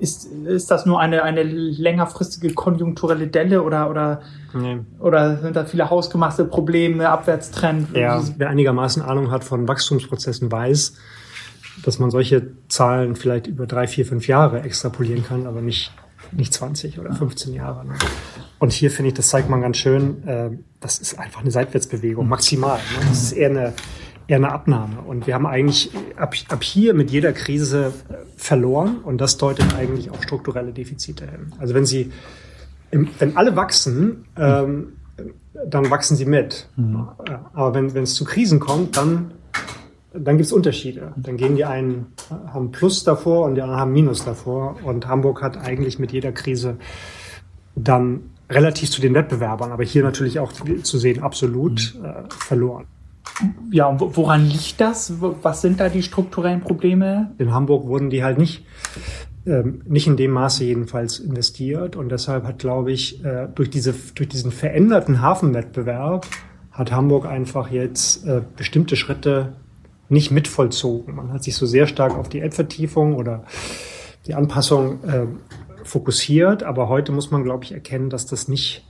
Ist, 0.00 0.26
ist 0.26 0.70
das 0.70 0.86
nur 0.86 1.00
eine, 1.00 1.22
eine 1.22 1.44
längerfristige 1.44 2.52
konjunkturelle 2.52 3.28
Delle 3.28 3.62
oder, 3.62 3.88
oder, 3.88 4.20
nee. 4.52 4.80
oder 4.98 5.38
sind 5.38 5.56
da 5.56 5.64
viele 5.64 5.88
hausgemachte 5.88 6.44
Probleme, 6.44 7.08
Abwärtstrend? 7.08 7.96
Ja, 7.96 8.20
wer 8.36 8.50
einigermaßen 8.50 9.02
Ahnung 9.02 9.30
hat 9.30 9.44
von 9.44 9.66
Wachstumsprozessen 9.68 10.50
weiß, 10.50 10.96
dass 11.84 12.00
man 12.00 12.10
solche 12.10 12.48
Zahlen 12.68 13.14
vielleicht 13.14 13.46
über 13.46 13.66
drei, 13.66 13.86
vier, 13.86 14.04
fünf 14.04 14.26
Jahre 14.26 14.62
extrapolieren 14.62 15.24
kann, 15.24 15.46
aber 15.46 15.62
nicht, 15.62 15.92
nicht 16.32 16.52
20 16.52 16.98
oder 16.98 17.12
15 17.12 17.54
Jahre. 17.54 17.86
Ne? 17.86 17.94
Und 18.58 18.72
hier 18.72 18.90
finde 18.90 19.08
ich, 19.08 19.14
das 19.14 19.28
zeigt 19.28 19.48
man 19.48 19.60
ganz 19.60 19.76
schön, 19.76 20.26
äh, 20.26 20.50
das 20.84 20.98
ist 20.98 21.18
einfach 21.18 21.40
eine 21.40 21.50
Seitwärtsbewegung, 21.50 22.28
maximal. 22.28 22.76
Ne? 22.76 23.06
Das 23.08 23.22
ist 23.22 23.32
eher 23.32 23.48
eine, 23.48 23.72
eher 24.28 24.36
eine 24.36 24.52
Abnahme. 24.52 25.00
Und 25.00 25.26
wir 25.26 25.32
haben 25.34 25.46
eigentlich 25.46 25.90
ab, 26.16 26.34
ab 26.50 26.62
hier 26.62 26.92
mit 26.92 27.10
jeder 27.10 27.32
Krise 27.32 27.94
äh, 28.10 28.14
verloren 28.36 28.98
und 28.98 29.18
das 29.18 29.38
deutet 29.38 29.74
eigentlich 29.74 30.10
auch 30.10 30.22
strukturelle 30.22 30.72
Defizite 30.72 31.24
hin. 31.24 31.52
Also 31.58 31.72
wenn 31.72 31.86
Sie, 31.86 32.12
wenn 32.90 33.36
alle 33.36 33.56
wachsen, 33.56 34.26
ähm, 34.36 34.92
dann 35.66 35.90
wachsen 35.90 36.16
sie 36.16 36.26
mit. 36.26 36.68
Mhm. 36.76 37.08
Aber 37.54 37.74
wenn, 37.74 37.94
wenn 37.94 38.02
es 38.02 38.14
zu 38.14 38.24
Krisen 38.24 38.60
kommt, 38.60 38.96
dann, 38.96 39.32
dann 40.12 40.36
gibt 40.36 40.46
es 40.46 40.52
Unterschiede. 40.52 41.12
Dann 41.16 41.36
gehen 41.36 41.56
die 41.56 41.64
einen, 41.64 42.06
haben 42.28 42.72
Plus 42.72 43.04
davor 43.04 43.46
und 43.46 43.54
die 43.54 43.62
anderen 43.62 43.80
haben 43.80 43.92
Minus 43.92 44.24
davor. 44.24 44.76
Und 44.84 45.08
Hamburg 45.08 45.42
hat 45.42 45.56
eigentlich 45.56 45.98
mit 45.98 46.12
jeder 46.12 46.32
Krise 46.32 46.76
dann 47.74 48.33
relativ 48.54 48.90
zu 48.90 49.00
den 49.00 49.14
Wettbewerbern, 49.14 49.72
aber 49.72 49.84
hier 49.84 50.02
natürlich 50.02 50.38
auch 50.38 50.52
zu 50.52 50.98
sehen, 50.98 51.22
absolut 51.22 51.94
mhm. 51.98 52.04
äh, 52.04 52.12
verloren. 52.30 52.86
Ja, 53.70 53.86
und 53.86 54.00
woran 54.16 54.46
liegt 54.46 54.80
das? 54.80 55.14
Was 55.20 55.60
sind 55.60 55.80
da 55.80 55.88
die 55.88 56.02
strukturellen 56.02 56.60
Probleme? 56.60 57.32
In 57.38 57.52
Hamburg 57.52 57.86
wurden 57.86 58.10
die 58.10 58.22
halt 58.22 58.38
nicht, 58.38 58.64
ähm, 59.44 59.82
nicht 59.86 60.06
in 60.06 60.16
dem 60.16 60.30
Maße 60.30 60.64
jedenfalls 60.64 61.18
investiert 61.18 61.96
und 61.96 62.10
deshalb 62.10 62.44
hat, 62.44 62.60
glaube 62.60 62.92
ich, 62.92 63.24
äh, 63.24 63.48
durch, 63.52 63.70
diese, 63.70 63.92
durch 64.14 64.28
diesen 64.28 64.52
veränderten 64.52 65.20
Hafenwettbewerb 65.20 66.26
hat 66.70 66.92
Hamburg 66.92 67.26
einfach 67.26 67.70
jetzt 67.70 68.26
äh, 68.26 68.42
bestimmte 68.56 68.94
Schritte 68.94 69.54
nicht 70.08 70.30
mitvollzogen. 70.30 71.14
Man 71.14 71.32
hat 71.32 71.42
sich 71.42 71.56
so 71.56 71.66
sehr 71.66 71.86
stark 71.86 72.16
auf 72.16 72.28
die 72.28 72.40
App-Vertiefung 72.40 73.16
oder 73.16 73.44
die 74.26 74.34
Anpassung 74.34 75.02
äh, 75.04 75.26
fokussiert, 75.84 76.62
aber 76.62 76.88
heute 76.88 77.12
muss 77.12 77.30
man, 77.30 77.44
glaube 77.44 77.64
ich, 77.64 77.72
erkennen, 77.72 78.10
dass 78.10 78.26
das 78.26 78.48
nicht, 78.48 78.84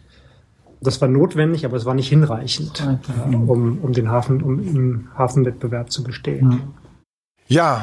das 0.80 1.00
war 1.00 1.08
notwendig, 1.08 1.64
aber 1.64 1.76
es 1.76 1.84
war 1.84 1.94
nicht 1.94 2.08
hinreichend, 2.08 2.86
äh, 2.86 3.34
um, 3.34 3.78
um 3.78 3.92
den 3.92 4.10
Hafen, 4.10 4.42
um 4.42 4.60
im 4.60 5.08
Hafenwettbewerb 5.16 5.90
zu 5.90 6.02
bestehen. 6.02 6.52
Ja, 6.52 6.58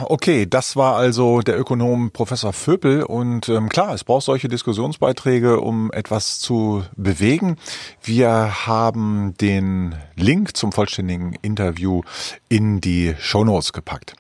okay, 0.06 0.48
das 0.48 0.76
war 0.76 0.96
also 0.96 1.42
der 1.42 1.60
Ökonom 1.60 2.10
Professor 2.10 2.52
Vöpel 2.52 3.04
und 3.04 3.48
ähm, 3.48 3.70
klar, 3.70 3.94
es 3.94 4.04
braucht 4.04 4.26
solche 4.26 4.48
Diskussionsbeiträge, 4.48 5.60
um 5.60 5.92
etwas 5.92 6.40
zu 6.40 6.84
bewegen. 6.96 7.58
Wir 8.02 8.66
haben 8.66 9.36
den 9.40 9.94
Link 10.16 10.58
zum 10.58 10.72
vollständigen 10.72 11.36
Interview 11.44 12.02
in 12.50 12.82
die 12.82 13.14
Shownotes 13.20 13.72
gepackt. 13.72 14.16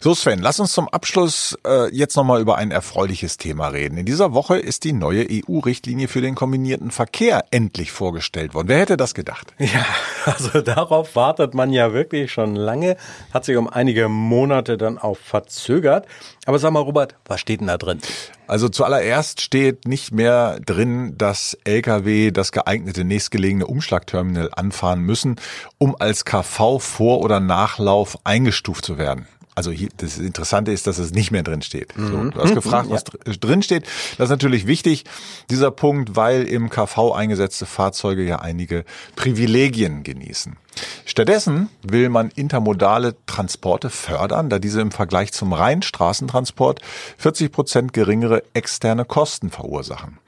So 0.00 0.14
Sven, 0.14 0.40
lass 0.40 0.60
uns 0.60 0.72
zum 0.72 0.88
Abschluss 0.88 1.56
äh, 1.66 1.88
jetzt 1.94 2.16
nochmal 2.16 2.40
über 2.40 2.56
ein 2.56 2.70
erfreuliches 2.70 3.38
Thema 3.38 3.68
reden. 3.68 3.96
In 3.96 4.04
dieser 4.04 4.34
Woche 4.34 4.58
ist 4.58 4.84
die 4.84 4.92
neue 4.92 5.26
EU-Richtlinie 5.30 6.08
für 6.08 6.20
den 6.20 6.34
kombinierten 6.34 6.90
Verkehr 6.90 7.44
endlich 7.50 7.90
vorgestellt 7.90 8.52
worden. 8.52 8.68
Wer 8.68 8.80
hätte 8.80 8.96
das 8.96 9.14
gedacht? 9.14 9.54
Ja, 9.58 9.86
also 10.26 10.60
darauf 10.60 11.16
wartet 11.16 11.54
man 11.54 11.72
ja 11.72 11.94
wirklich 11.94 12.32
schon 12.32 12.54
lange, 12.54 12.96
hat 13.32 13.46
sich 13.46 13.56
um 13.56 13.66
einige 13.66 14.08
Monate 14.08 14.73
dann 14.76 14.98
auch 14.98 15.16
verzögert. 15.16 16.06
Aber 16.46 16.58
sag 16.58 16.72
mal, 16.72 16.80
Robert, 16.80 17.16
was 17.26 17.40
steht 17.40 17.60
denn 17.60 17.68
da 17.68 17.78
drin? 17.78 18.00
Also 18.46 18.68
zuallererst 18.68 19.40
steht 19.40 19.88
nicht 19.88 20.12
mehr 20.12 20.60
drin, 20.60 21.16
dass 21.16 21.56
Lkw 21.64 22.30
das 22.30 22.52
geeignete 22.52 23.04
nächstgelegene 23.04 23.66
Umschlagterminal 23.66 24.50
anfahren 24.52 25.00
müssen, 25.00 25.36
um 25.78 25.96
als 25.98 26.24
KV 26.24 26.78
Vor- 26.78 27.20
oder 27.20 27.40
Nachlauf 27.40 28.18
eingestuft 28.24 28.84
zu 28.84 28.98
werden. 28.98 29.26
Also 29.54 29.70
hier, 29.70 29.88
das 29.96 30.18
Interessante 30.18 30.72
ist, 30.72 30.86
dass 30.86 30.98
es 30.98 31.12
nicht 31.12 31.30
mehr 31.30 31.42
drin 31.42 31.62
steht. 31.62 31.96
Mhm. 31.96 32.06
So, 32.08 32.30
du 32.30 32.42
hast 32.42 32.54
gefragt, 32.54 32.90
was 32.90 33.04
ja. 33.26 33.32
drin 33.34 33.62
steht. 33.62 33.84
Das 34.18 34.26
ist 34.26 34.30
natürlich 34.30 34.66
wichtig, 34.66 35.04
dieser 35.50 35.70
Punkt, 35.70 36.16
weil 36.16 36.44
im 36.44 36.70
KV 36.70 37.12
eingesetzte 37.12 37.66
Fahrzeuge 37.66 38.24
ja 38.24 38.40
einige 38.40 38.84
Privilegien 39.14 40.02
genießen. 40.02 40.56
Stattdessen 41.04 41.68
will 41.82 42.08
man 42.08 42.30
intermodale 42.30 43.14
Transporte 43.26 43.90
fördern, 43.90 44.50
da 44.50 44.58
diese 44.58 44.80
im 44.80 44.90
Vergleich 44.90 45.32
zum 45.32 45.52
reinen 45.52 45.82
Straßentransport 45.82 46.80
40 47.18 47.52
Prozent 47.52 47.92
geringere 47.92 48.42
externe 48.54 49.04
Kosten 49.04 49.50
verursachen. 49.50 50.18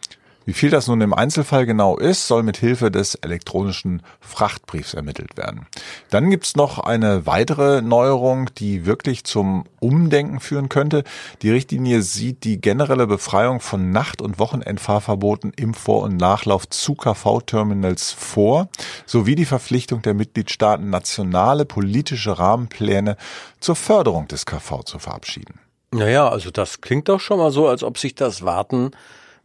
Wie 0.46 0.52
viel 0.52 0.70
das 0.70 0.86
nun 0.86 1.00
im 1.00 1.12
Einzelfall 1.12 1.66
genau 1.66 1.96
ist, 1.96 2.28
soll 2.28 2.44
mit 2.44 2.56
Hilfe 2.56 2.92
des 2.92 3.16
elektronischen 3.16 4.00
Frachtbriefs 4.20 4.94
ermittelt 4.94 5.36
werden. 5.36 5.66
Dann 6.10 6.30
gibt's 6.30 6.54
noch 6.54 6.78
eine 6.78 7.26
weitere 7.26 7.82
Neuerung, 7.82 8.48
die 8.54 8.86
wirklich 8.86 9.24
zum 9.24 9.64
Umdenken 9.80 10.38
führen 10.38 10.68
könnte. 10.68 11.02
Die 11.42 11.50
Richtlinie 11.50 12.00
sieht 12.00 12.44
die 12.44 12.60
generelle 12.60 13.08
Befreiung 13.08 13.58
von 13.58 13.90
Nacht- 13.90 14.22
und 14.22 14.38
Wochenendfahrverboten 14.38 15.52
im 15.56 15.74
Vor- 15.74 16.04
und 16.04 16.16
Nachlauf 16.16 16.68
zu 16.68 16.94
KV-Terminals 16.94 18.12
vor, 18.12 18.68
sowie 19.04 19.34
die 19.34 19.46
Verpflichtung 19.46 20.02
der 20.02 20.14
Mitgliedstaaten, 20.14 20.88
nationale 20.88 21.64
politische 21.64 22.38
Rahmenpläne 22.38 23.16
zur 23.58 23.74
Förderung 23.74 24.28
des 24.28 24.46
KV 24.46 24.84
zu 24.84 25.00
verabschieden. 25.00 25.58
Naja, 25.90 26.28
also 26.28 26.52
das 26.52 26.80
klingt 26.80 27.08
doch 27.08 27.18
schon 27.18 27.38
mal 27.38 27.50
so, 27.50 27.66
als 27.66 27.82
ob 27.82 27.98
sich 27.98 28.14
das 28.14 28.42
Warten 28.42 28.92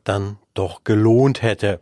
dann 0.04 0.38
doch 0.54 0.84
gelohnt 0.84 1.42
hätte. 1.42 1.80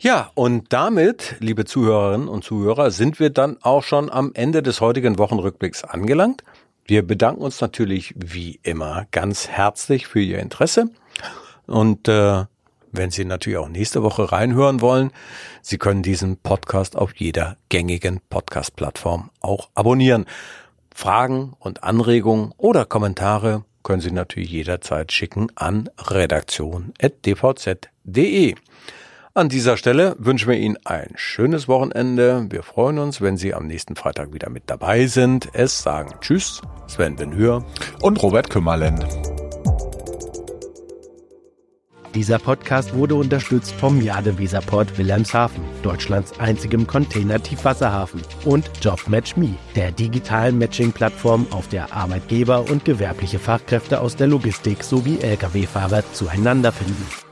Ja, 0.00 0.30
und 0.34 0.72
damit, 0.72 1.36
liebe 1.40 1.66
Zuhörerinnen 1.66 2.28
und 2.28 2.42
Zuhörer, 2.42 2.90
sind 2.90 3.20
wir 3.20 3.30
dann 3.30 3.58
auch 3.60 3.82
schon 3.82 4.10
am 4.10 4.32
Ende 4.34 4.62
des 4.62 4.80
heutigen 4.80 5.18
Wochenrückblicks 5.18 5.84
angelangt. 5.84 6.42
Wir 6.86 7.06
bedanken 7.06 7.42
uns 7.42 7.60
natürlich 7.60 8.14
wie 8.16 8.58
immer 8.62 9.06
ganz 9.10 9.48
herzlich 9.48 10.06
für 10.06 10.20
Ihr 10.20 10.38
Interesse. 10.38 10.90
Und 11.66 12.08
äh, 12.08 12.44
wenn 12.92 13.10
Sie 13.10 13.24
natürlich 13.24 13.58
auch 13.58 13.68
nächste 13.68 14.02
Woche 14.02 14.32
reinhören 14.32 14.80
wollen, 14.80 15.12
Sie 15.62 15.78
können 15.78 16.02
diesen 16.02 16.38
Podcast 16.38 16.96
auf 16.96 17.14
jeder 17.16 17.56
gängigen 17.68 18.20
Podcast-Plattform 18.30 19.30
auch 19.40 19.68
abonnieren. 19.74 20.24
Fragen 20.94 21.52
und 21.58 21.84
Anregungen 21.84 22.52
oder 22.56 22.84
Kommentare 22.84 23.64
können 23.82 24.00
Sie 24.00 24.10
natürlich 24.10 24.50
jederzeit 24.50 25.12
schicken 25.12 25.48
an 25.54 25.90
redaktion.dvz.de. 25.98 28.54
An 29.32 29.48
dieser 29.48 29.76
Stelle 29.76 30.16
wünschen 30.18 30.48
wir 30.48 30.58
Ihnen 30.58 30.76
ein 30.84 31.12
schönes 31.14 31.68
Wochenende. 31.68 32.46
Wir 32.50 32.64
freuen 32.64 32.98
uns, 32.98 33.20
wenn 33.20 33.36
Sie 33.36 33.54
am 33.54 33.66
nächsten 33.66 33.94
Freitag 33.94 34.34
wieder 34.34 34.50
mit 34.50 34.64
dabei 34.66 35.06
sind. 35.06 35.48
Es 35.52 35.82
sagen 35.82 36.16
Tschüss, 36.20 36.60
Sven 36.88 37.14
Benhür 37.14 37.64
und 38.02 38.20
Robert 38.22 38.50
Kümmerlen. 38.50 39.04
Dieser 42.14 42.40
Podcast 42.40 42.92
wurde 42.92 43.14
unterstützt 43.14 43.72
vom 43.72 44.00
Jade-Weserport 44.00 44.98
Wilhelmshaven, 44.98 45.62
Deutschlands 45.82 46.38
einzigem 46.40 46.84
Container-Tiefwasserhafen, 46.84 48.20
und 48.44 48.68
JobMatchMe, 48.82 49.54
der 49.76 49.92
digitalen 49.92 50.58
Matching-Plattform, 50.58 51.46
auf 51.52 51.68
der 51.68 51.92
Arbeitgeber 51.94 52.68
und 52.68 52.84
gewerbliche 52.84 53.38
Fachkräfte 53.38 54.00
aus 54.00 54.16
der 54.16 54.26
Logistik 54.26 54.82
sowie 54.82 55.18
Lkw-Fahrer 55.20 56.02
zueinander 56.12 56.72
finden. 56.72 57.29